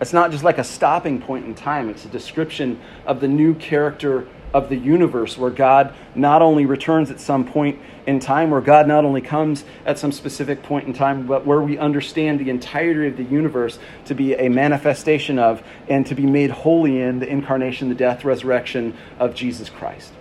It's 0.00 0.12
not 0.12 0.30
just 0.30 0.42
like 0.42 0.58
a 0.58 0.64
stopping 0.64 1.20
point 1.20 1.46
in 1.46 1.54
time, 1.54 1.88
it's 1.88 2.04
a 2.04 2.08
description 2.08 2.80
of 3.06 3.20
the 3.20 3.28
new 3.28 3.54
character 3.54 4.26
of 4.54 4.68
the 4.68 4.76
universe 4.76 5.38
where 5.38 5.50
God 5.50 5.94
not 6.14 6.42
only 6.42 6.66
returns 6.66 7.10
at 7.10 7.20
some 7.20 7.44
point 7.44 7.78
in 8.06 8.20
time, 8.20 8.50
where 8.50 8.60
God 8.60 8.88
not 8.88 9.04
only 9.04 9.20
comes 9.20 9.64
at 9.86 9.98
some 9.98 10.12
specific 10.12 10.62
point 10.62 10.86
in 10.86 10.92
time, 10.92 11.26
but 11.26 11.46
where 11.46 11.60
we 11.60 11.78
understand 11.78 12.40
the 12.40 12.50
entirety 12.50 13.08
of 13.08 13.16
the 13.16 13.24
universe 13.24 13.78
to 14.06 14.14
be 14.14 14.34
a 14.34 14.48
manifestation 14.48 15.38
of 15.38 15.62
and 15.88 16.06
to 16.06 16.14
be 16.14 16.26
made 16.26 16.50
holy 16.50 17.00
in 17.00 17.18
the 17.18 17.28
incarnation, 17.28 17.88
the 17.88 17.94
death, 17.94 18.24
resurrection 18.24 18.96
of 19.18 19.34
Jesus 19.34 19.70
Christ 19.70 20.12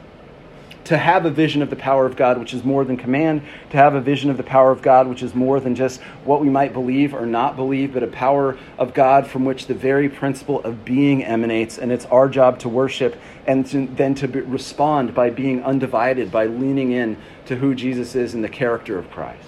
to 0.85 0.97
have 0.97 1.25
a 1.25 1.29
vision 1.29 1.61
of 1.61 1.69
the 1.69 1.75
power 1.75 2.05
of 2.05 2.15
God, 2.15 2.37
which 2.37 2.53
is 2.53 2.63
more 2.63 2.83
than 2.83 2.97
command, 2.97 3.41
to 3.69 3.77
have 3.77 3.93
a 3.93 4.01
vision 4.01 4.29
of 4.29 4.37
the 4.37 4.43
power 4.43 4.71
of 4.71 4.81
God, 4.81 5.07
which 5.07 5.21
is 5.21 5.35
more 5.35 5.59
than 5.59 5.75
just 5.75 6.01
what 6.25 6.41
we 6.41 6.49
might 6.49 6.73
believe 6.73 7.13
or 7.13 7.25
not 7.25 7.55
believe, 7.55 7.93
but 7.93 8.03
a 8.03 8.07
power 8.07 8.57
of 8.77 8.93
God 8.93 9.27
from 9.27 9.45
which 9.45 9.67
the 9.67 9.73
very 9.73 10.09
principle 10.09 10.61
of 10.63 10.83
being 10.83 11.23
emanates. 11.23 11.77
And 11.77 11.91
it's 11.91 12.05
our 12.05 12.27
job 12.27 12.59
to 12.59 12.69
worship 12.69 13.19
and 13.45 13.65
to, 13.67 13.87
then 13.87 14.15
to 14.15 14.27
be, 14.27 14.41
respond 14.41 15.13
by 15.13 15.29
being 15.29 15.63
undivided, 15.63 16.31
by 16.31 16.45
leaning 16.45 16.91
in 16.91 17.17
to 17.45 17.55
who 17.57 17.75
Jesus 17.75 18.15
is 18.15 18.33
and 18.33 18.43
the 18.43 18.49
character 18.49 18.97
of 18.97 19.09
Christ. 19.11 19.47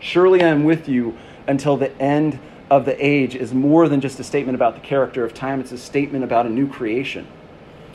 Surely 0.00 0.42
I 0.42 0.48
am 0.48 0.64
with 0.64 0.88
you 0.88 1.16
until 1.46 1.76
the 1.76 1.96
end 2.00 2.38
of 2.70 2.84
the 2.84 3.04
age 3.04 3.34
is 3.34 3.54
more 3.54 3.88
than 3.88 4.00
just 4.00 4.20
a 4.20 4.24
statement 4.24 4.54
about 4.54 4.74
the 4.74 4.80
character 4.80 5.24
of 5.24 5.32
time, 5.32 5.60
it's 5.60 5.72
a 5.72 5.78
statement 5.78 6.22
about 6.22 6.46
a 6.46 6.50
new 6.50 6.68
creation. 6.68 7.26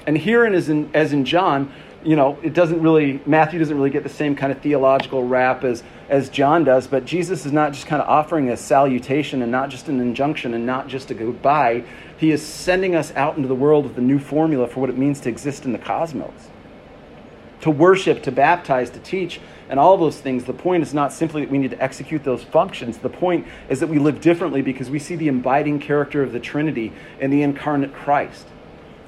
And 0.05 0.17
herein, 0.17 0.53
as 0.53 0.69
in, 0.69 0.89
as 0.93 1.13
in 1.13 1.25
John, 1.25 1.71
you 2.05 2.15
know, 2.15 2.37
it 2.43 2.53
doesn't 2.53 2.81
really, 2.81 3.21
Matthew 3.25 3.59
doesn't 3.59 3.75
really 3.75 3.89
get 3.89 4.03
the 4.03 4.09
same 4.09 4.35
kind 4.35 4.51
of 4.51 4.61
theological 4.61 5.25
rap 5.25 5.63
as, 5.63 5.83
as 6.09 6.29
John 6.29 6.63
does, 6.63 6.87
but 6.87 7.05
Jesus 7.05 7.45
is 7.45 7.51
not 7.51 7.73
just 7.73 7.87
kind 7.87 8.01
of 8.01 8.07
offering 8.07 8.49
a 8.49 8.57
salutation 8.57 9.41
and 9.41 9.51
not 9.51 9.69
just 9.69 9.87
an 9.87 9.99
injunction 9.99 10.53
and 10.53 10.65
not 10.65 10.87
just 10.87 11.11
a 11.11 11.13
goodbye. 11.13 11.83
He 12.17 12.31
is 12.31 12.45
sending 12.45 12.95
us 12.95 13.11
out 13.13 13.37
into 13.37 13.47
the 13.47 13.55
world 13.55 13.85
with 13.85 13.97
a 13.97 14.01
new 14.01 14.19
formula 14.19 14.67
for 14.67 14.79
what 14.79 14.89
it 14.89 14.97
means 14.97 15.19
to 15.21 15.29
exist 15.29 15.65
in 15.65 15.71
the 15.71 15.79
cosmos. 15.79 16.49
To 17.61 17.71
worship, 17.71 18.23
to 18.23 18.31
baptize, 18.31 18.89
to 18.89 18.99
teach, 18.99 19.39
and 19.69 19.79
all 19.79 19.97
those 19.97 20.19
things. 20.19 20.43
The 20.43 20.53
point 20.53 20.83
is 20.83 20.93
not 20.93 21.13
simply 21.13 21.41
that 21.41 21.51
we 21.51 21.57
need 21.57 21.71
to 21.71 21.81
execute 21.81 22.23
those 22.23 22.43
functions. 22.43 22.97
The 22.97 23.09
point 23.09 23.47
is 23.69 23.79
that 23.79 23.87
we 23.87 23.99
live 23.99 24.19
differently 24.19 24.61
because 24.61 24.89
we 24.89 24.99
see 24.99 25.15
the 25.15 25.29
abiding 25.29 25.79
character 25.79 26.21
of 26.21 26.33
the 26.33 26.39
Trinity 26.39 26.91
in 27.19 27.31
the 27.31 27.41
incarnate 27.41 27.93
Christ. 27.93 28.45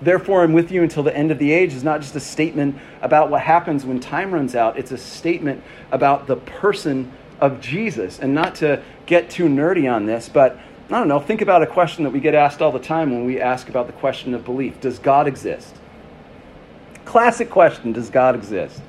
Therefore, 0.01 0.43
I'm 0.43 0.53
with 0.53 0.71
you 0.71 0.83
until 0.83 1.03
the 1.03 1.15
end 1.15 1.31
of 1.31 1.39
the 1.39 1.51
age 1.51 1.73
is 1.73 1.83
not 1.83 2.01
just 2.01 2.15
a 2.15 2.19
statement 2.19 2.77
about 3.01 3.29
what 3.29 3.41
happens 3.41 3.85
when 3.85 3.99
time 3.99 4.33
runs 4.33 4.55
out, 4.55 4.77
it's 4.77 4.91
a 4.91 4.97
statement 4.97 5.63
about 5.91 6.27
the 6.27 6.35
person 6.35 7.11
of 7.39 7.61
Jesus. 7.61 8.19
And 8.19 8.33
not 8.33 8.55
to 8.55 8.83
get 9.05 9.29
too 9.29 9.45
nerdy 9.45 9.91
on 9.91 10.05
this, 10.05 10.29
but 10.29 10.57
I 10.89 10.99
don't 10.99 11.07
know, 11.07 11.19
think 11.19 11.41
about 11.41 11.63
a 11.63 11.67
question 11.67 12.03
that 12.03 12.11
we 12.11 12.19
get 12.19 12.35
asked 12.35 12.61
all 12.61 12.71
the 12.71 12.79
time 12.79 13.11
when 13.11 13.25
we 13.25 13.41
ask 13.41 13.69
about 13.69 13.87
the 13.87 13.93
question 13.93 14.33
of 14.33 14.45
belief 14.45 14.79
Does 14.81 14.99
God 14.99 15.27
exist? 15.27 15.75
Classic 17.05 17.49
question 17.49 17.91
Does 17.91 18.09
God 18.09 18.35
exist? 18.35 18.81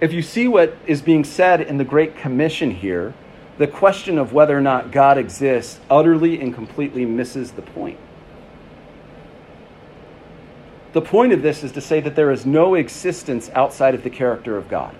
If 0.00 0.12
you 0.12 0.22
see 0.22 0.48
what 0.48 0.76
is 0.86 1.00
being 1.00 1.24
said 1.24 1.60
in 1.60 1.78
the 1.78 1.84
Great 1.84 2.16
Commission 2.16 2.70
here, 2.70 3.14
the 3.58 3.66
question 3.66 4.18
of 4.18 4.32
whether 4.32 4.56
or 4.56 4.60
not 4.60 4.90
God 4.90 5.16
exists 5.16 5.80
utterly 5.88 6.40
and 6.40 6.54
completely 6.54 7.06
misses 7.06 7.52
the 7.52 7.62
point. 7.62 7.98
The 10.96 11.02
point 11.02 11.34
of 11.34 11.42
this 11.42 11.62
is 11.62 11.72
to 11.72 11.82
say 11.82 12.00
that 12.00 12.16
there 12.16 12.30
is 12.30 12.46
no 12.46 12.74
existence 12.74 13.50
outside 13.52 13.94
of 13.94 14.02
the 14.02 14.08
character 14.08 14.56
of 14.56 14.66
God. 14.66 14.96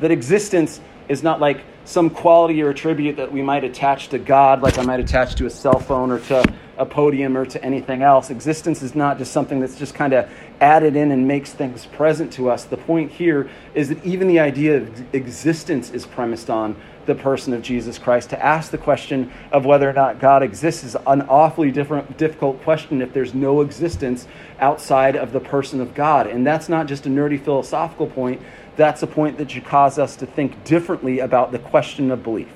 That 0.00 0.10
existence 0.10 0.82
is 1.08 1.22
not 1.22 1.40
like 1.40 1.62
some 1.86 2.10
quality 2.10 2.62
or 2.62 2.68
attribute 2.68 3.16
that 3.16 3.32
we 3.32 3.40
might 3.40 3.64
attach 3.64 4.10
to 4.10 4.18
God, 4.18 4.60
like 4.60 4.76
I 4.76 4.82
might 4.82 5.00
attach 5.00 5.36
to 5.36 5.46
a 5.46 5.50
cell 5.50 5.78
phone 5.78 6.10
or 6.10 6.18
to 6.18 6.44
a 6.76 6.84
podium 6.84 7.38
or 7.38 7.46
to 7.46 7.64
anything 7.64 8.02
else. 8.02 8.28
Existence 8.28 8.82
is 8.82 8.94
not 8.94 9.16
just 9.16 9.32
something 9.32 9.60
that's 9.60 9.78
just 9.78 9.94
kind 9.94 10.12
of 10.12 10.30
added 10.60 10.94
in 10.94 11.10
and 11.10 11.26
makes 11.26 11.54
things 11.54 11.86
present 11.86 12.30
to 12.34 12.50
us. 12.50 12.64
The 12.64 12.76
point 12.76 13.12
here 13.12 13.48
is 13.72 13.88
that 13.88 14.04
even 14.04 14.28
the 14.28 14.40
idea 14.40 14.76
of 14.76 15.14
existence 15.14 15.90
is 15.90 16.04
premised 16.04 16.50
on 16.50 16.76
the 17.10 17.22
person 17.22 17.52
of 17.52 17.60
Jesus 17.60 17.98
Christ. 17.98 18.30
To 18.30 18.44
ask 18.44 18.70
the 18.70 18.78
question 18.78 19.32
of 19.50 19.64
whether 19.64 19.90
or 19.90 19.92
not 19.92 20.20
God 20.20 20.44
exists 20.44 20.84
is 20.84 20.96
an 21.08 21.22
awfully 21.22 21.72
different, 21.72 22.16
difficult 22.16 22.62
question 22.62 23.02
if 23.02 23.12
there's 23.12 23.34
no 23.34 23.62
existence 23.62 24.28
outside 24.60 25.16
of 25.16 25.32
the 25.32 25.40
person 25.40 25.80
of 25.80 25.92
God. 25.92 26.28
And 26.28 26.46
that's 26.46 26.68
not 26.68 26.86
just 26.86 27.06
a 27.06 27.08
nerdy 27.08 27.42
philosophical 27.42 28.06
point, 28.06 28.40
that's 28.76 29.02
a 29.02 29.08
point 29.08 29.38
that 29.38 29.50
should 29.50 29.64
cause 29.64 29.98
us 29.98 30.14
to 30.16 30.26
think 30.26 30.62
differently 30.62 31.18
about 31.18 31.50
the 31.50 31.58
question 31.58 32.12
of 32.12 32.22
belief. 32.22 32.48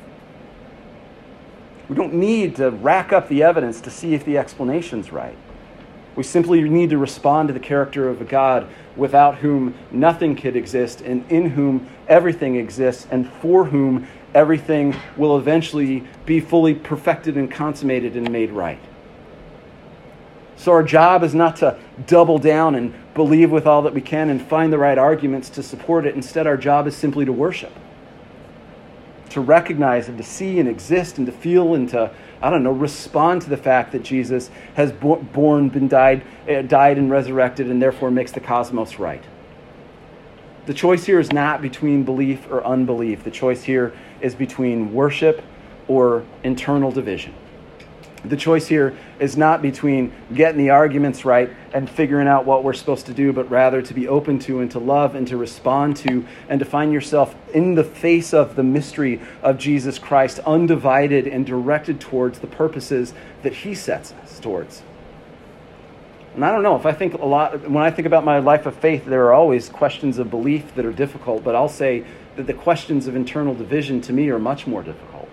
We 1.89 1.97
don't 1.97 2.15
need 2.15 2.57
to 2.57 2.71
rack 2.71 3.13
up 3.13 3.29
the 3.29 3.43
evidence 3.43 3.81
to 3.83 3.91
see 3.91 4.15
if 4.15 4.25
the 4.25 4.39
explanation's 4.39 5.11
right. 5.11 5.37
We 6.15 6.23
simply 6.23 6.63
need 6.63 6.91
to 6.91 6.99
respond 6.99 7.49
to 7.49 7.55
the 7.55 7.61
character 7.61 8.09
of 8.09 8.21
a 8.21 8.25
God 8.25 8.69
without 8.95 9.39
whom 9.39 9.75
nothing 9.91 10.37
could 10.37 10.55
exist, 10.55 11.01
and 11.01 11.29
in 11.29 11.51
whom 11.51 11.89
everything 12.07 12.55
exists, 12.55 13.09
and 13.11 13.29
for 13.29 13.65
whom 13.65 14.07
everything 14.35 14.95
will 15.17 15.39
eventually 15.39 16.05
be 16.27 16.41
fully 16.41 16.75
perfected 16.75 17.37
and 17.37 17.51
consummated 17.51 18.17
and 18.17 18.31
made 18.31 18.51
right. 18.51 18.81
So, 20.57 20.73
our 20.73 20.83
job 20.83 21.23
is 21.23 21.35
not 21.35 21.57
to 21.57 21.79
double 22.07 22.39
down 22.39 22.75
and 22.75 22.95
believe 23.15 23.51
with 23.51 23.67
all 23.67 23.83
that 23.83 23.93
we 23.93 24.01
can 24.01 24.31
and 24.31 24.41
find 24.41 24.73
the 24.73 24.79
right 24.79 24.97
arguments 24.97 25.51
to 25.51 25.63
support 25.63 26.07
it. 26.07 26.15
Instead, 26.15 26.47
our 26.47 26.57
job 26.57 26.87
is 26.87 26.97
simply 26.97 27.25
to 27.25 27.33
worship, 27.33 27.73
to 29.31 29.41
recognize 29.41 30.09
and 30.09 30.17
to 30.17 30.25
see 30.25 30.61
and 30.61 30.69
exist 30.69 31.19
and 31.19 31.27
to 31.27 31.33
feel 31.33 31.75
and 31.75 31.89
to 31.91 32.11
I 32.45 32.51
don't 32.51 32.63
know, 32.63 32.73
respond 32.73 33.41
to 33.43 33.49
the 33.49 33.57
fact 33.57 33.93
that 33.93 34.03
Jesus 34.03 34.51
has 34.75 34.93
born, 34.93 35.71
been 35.71 35.89
died, 35.89 36.23
uh, 36.47 36.61
died 36.61 36.99
and 36.99 37.11
resurrected, 37.11 37.71
and 37.71 37.81
therefore 37.81 38.11
makes 38.11 38.33
the 38.33 38.41
cosmos 38.41 38.99
right. 38.99 39.25
The 40.67 40.75
choice 40.75 41.05
here 41.05 41.21
is 41.21 41.31
not 41.31 41.61
between 41.61 42.05
belief 42.05 42.47
or 42.51 42.65
unbelief. 42.65 43.23
The 43.23 43.31
choice 43.31 43.63
here 43.63 43.93
is 44.23 44.35
between 44.35 44.95
worship 44.95 45.43
or 45.89 46.25
internal 46.43 46.91
division. 46.91 47.35
The 48.25 48.37
choice 48.37 48.67
here 48.67 48.97
is 49.21 49.37
not 49.37 49.61
between 49.61 50.11
getting 50.33 50.57
the 50.57 50.71
arguments 50.71 51.27
right 51.27 51.51
and 51.75 51.91
figuring 51.91 52.27
out 52.27 52.47
what 52.47 52.65
we're 52.65 52.73
supposed 52.73 53.05
to 53.07 53.13
do, 53.13 53.35
but 53.35 53.51
rather 53.51 53.83
to 53.83 53.93
be 53.93 54.09
open 54.09 54.39
to 54.41 54.61
and 54.61 54.71
to 54.71 54.79
love 54.79 55.15
and 55.15 55.29
to 55.29 55.37
respond 55.37 55.99
to 55.99 56.25
and 56.49 56.59
to 56.59 56.65
find 56.65 56.91
yourself 56.91 57.35
in 57.53 57.75
the 57.75 57.85
face 57.85 58.33
of 58.33 58.57
the 58.57 58.63
mystery 58.63 59.21
of 59.43 59.59
Jesus 59.59 59.99
Christ, 59.99 60.39
undivided 60.47 61.27
and 61.27 61.45
directed 61.45 62.01
towards 62.01 62.39
the 62.39 62.47
purposes 62.47 63.13
that 63.43 63.53
He 63.53 63.75
sets 63.75 64.15
us 64.23 64.41
towards. 64.41 64.83
And 66.35 66.45
I 66.45 66.51
don't 66.51 66.65
know 66.65 66.75
if 66.75 66.85
I 66.85 66.93
think 66.93 67.15
a 67.15 67.25
lot, 67.25 67.69
when 67.71 67.85
I 67.85 67.91
think 67.91 68.07
about 68.07 68.25
my 68.25 68.41
life 68.41 68.67
of 68.67 68.75
faith, 68.77 69.05
there 69.05 69.25
are 69.27 69.33
always 69.33 69.69
questions 69.69 70.19
of 70.19 70.31
belief 70.31 70.75
that 70.75 70.85
are 70.85 70.93
difficult, 70.93 71.45
but 71.45 71.55
I'll 71.55 71.69
say 71.69 72.05
that 72.37 72.47
the 72.49 72.55
questions 72.55 73.07
of 73.07 73.15
internal 73.15 73.55
division 73.55 74.01
to 74.03 74.13
me 74.13 74.29
are 74.31 74.39
much 74.39 74.67
more 74.67 74.83
difficult. 74.83 75.29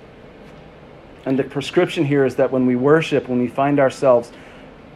And 1.25 1.37
the 1.39 1.43
prescription 1.43 2.05
here 2.05 2.23
is 2.23 2.35
that 2.35 2.51
when 2.51 2.67
we 2.67 2.75
worship, 2.75 3.27
when 3.27 3.39
we 3.39 3.47
find 3.47 3.79
ourselves 3.79 4.31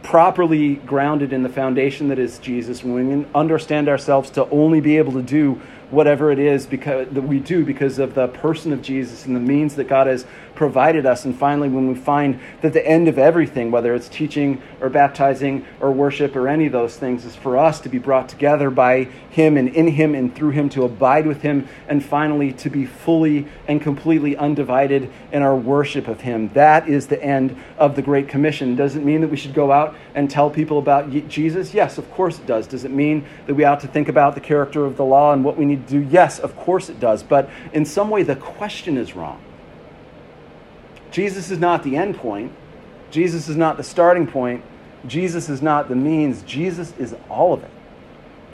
properly 0.02 0.76
grounded 0.76 1.32
in 1.32 1.42
the 1.42 1.48
foundation 1.48 2.08
that 2.08 2.18
is 2.18 2.38
Jesus, 2.38 2.84
when 2.84 3.22
we 3.22 3.26
understand 3.34 3.88
ourselves 3.88 4.30
to 4.30 4.48
only 4.50 4.80
be 4.80 4.98
able 4.98 5.12
to 5.12 5.22
do 5.22 5.60
whatever 5.90 6.30
it 6.30 6.38
is 6.38 6.66
because, 6.66 7.08
that 7.08 7.22
we 7.22 7.40
do 7.40 7.64
because 7.64 7.98
of 7.98 8.14
the 8.14 8.28
person 8.28 8.72
of 8.72 8.82
Jesus 8.82 9.26
and 9.26 9.34
the 9.34 9.40
means 9.40 9.74
that 9.74 9.88
God 9.88 10.06
has 10.06 10.24
provided 10.56 11.06
us. 11.06 11.24
And 11.24 11.38
finally, 11.38 11.68
when 11.68 11.88
we 11.88 11.94
find 11.94 12.40
that 12.62 12.72
the 12.72 12.86
end 12.86 13.06
of 13.06 13.18
everything, 13.18 13.70
whether 13.70 13.94
it's 13.94 14.08
teaching 14.08 14.60
or 14.80 14.88
baptizing 14.88 15.64
or 15.80 15.92
worship 15.92 16.34
or 16.34 16.48
any 16.48 16.66
of 16.66 16.72
those 16.72 16.96
things, 16.96 17.24
is 17.24 17.36
for 17.36 17.56
us 17.56 17.80
to 17.80 17.88
be 17.88 17.98
brought 17.98 18.28
together 18.28 18.70
by 18.70 19.04
Him 19.30 19.56
and 19.56 19.68
in 19.68 19.88
Him 19.88 20.14
and 20.14 20.34
through 20.34 20.50
Him 20.50 20.68
to 20.70 20.84
abide 20.84 21.26
with 21.26 21.42
Him, 21.42 21.68
and 21.86 22.04
finally 22.04 22.52
to 22.54 22.70
be 22.70 22.86
fully 22.86 23.46
and 23.68 23.80
completely 23.80 24.36
undivided 24.36 25.10
in 25.30 25.42
our 25.42 25.54
worship 25.54 26.08
of 26.08 26.22
Him. 26.22 26.48
That 26.54 26.88
is 26.88 27.06
the 27.06 27.22
end 27.22 27.56
of 27.78 27.94
the 27.94 28.02
Great 28.02 28.28
Commission. 28.28 28.74
Does 28.74 28.96
it 28.96 29.04
mean 29.04 29.20
that 29.20 29.28
we 29.28 29.36
should 29.36 29.54
go 29.54 29.70
out 29.70 29.94
and 30.14 30.30
tell 30.30 30.50
people 30.50 30.78
about 30.78 31.10
Jesus? 31.28 31.74
Yes, 31.74 31.98
of 31.98 32.10
course 32.10 32.38
it 32.38 32.46
does. 32.46 32.66
Does 32.66 32.84
it 32.84 32.90
mean 32.90 33.26
that 33.46 33.54
we 33.54 33.64
ought 33.64 33.80
to 33.80 33.88
think 33.88 34.08
about 34.08 34.34
the 34.34 34.40
character 34.40 34.84
of 34.84 34.96
the 34.96 35.04
law 35.04 35.32
and 35.32 35.44
what 35.44 35.56
we 35.56 35.64
need 35.64 35.86
to 35.88 36.00
do? 36.00 36.08
Yes, 36.10 36.38
of 36.38 36.56
course 36.56 36.88
it 36.88 36.98
does. 36.98 37.22
But 37.22 37.50
in 37.72 37.84
some 37.84 38.10
way, 38.10 38.22
the 38.22 38.36
question 38.36 38.96
is 38.96 39.14
wrong. 39.14 39.40
Jesus 41.16 41.50
is 41.50 41.58
not 41.58 41.82
the 41.82 41.96
end 41.96 42.14
point. 42.18 42.52
Jesus 43.10 43.48
is 43.48 43.56
not 43.56 43.78
the 43.78 43.82
starting 43.82 44.26
point. 44.26 44.62
Jesus 45.06 45.48
is 45.48 45.62
not 45.62 45.88
the 45.88 45.96
means. 45.96 46.42
Jesus 46.42 46.92
is 46.98 47.16
all 47.30 47.54
of 47.54 47.64
it. 47.64 47.70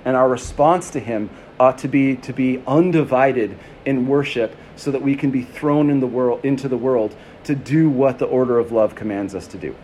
And 0.04 0.14
our 0.16 0.28
response 0.28 0.88
to 0.90 1.00
him 1.00 1.28
ought 1.58 1.78
to 1.78 1.88
be 1.88 2.14
to 2.18 2.32
be 2.32 2.62
undivided 2.64 3.58
in 3.84 4.06
worship 4.06 4.54
so 4.76 4.92
that 4.92 5.02
we 5.02 5.16
can 5.16 5.32
be 5.32 5.42
thrown 5.42 5.90
in 5.90 5.98
the 5.98 6.06
world 6.06 6.44
into 6.44 6.68
the 6.68 6.76
world 6.76 7.16
to 7.42 7.56
do 7.56 7.90
what 7.90 8.20
the 8.20 8.26
order 8.26 8.60
of 8.60 8.70
love 8.70 8.94
commands 8.94 9.34
us 9.34 9.48
to 9.48 9.58
do. 9.58 9.74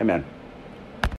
Amen. 0.00 0.24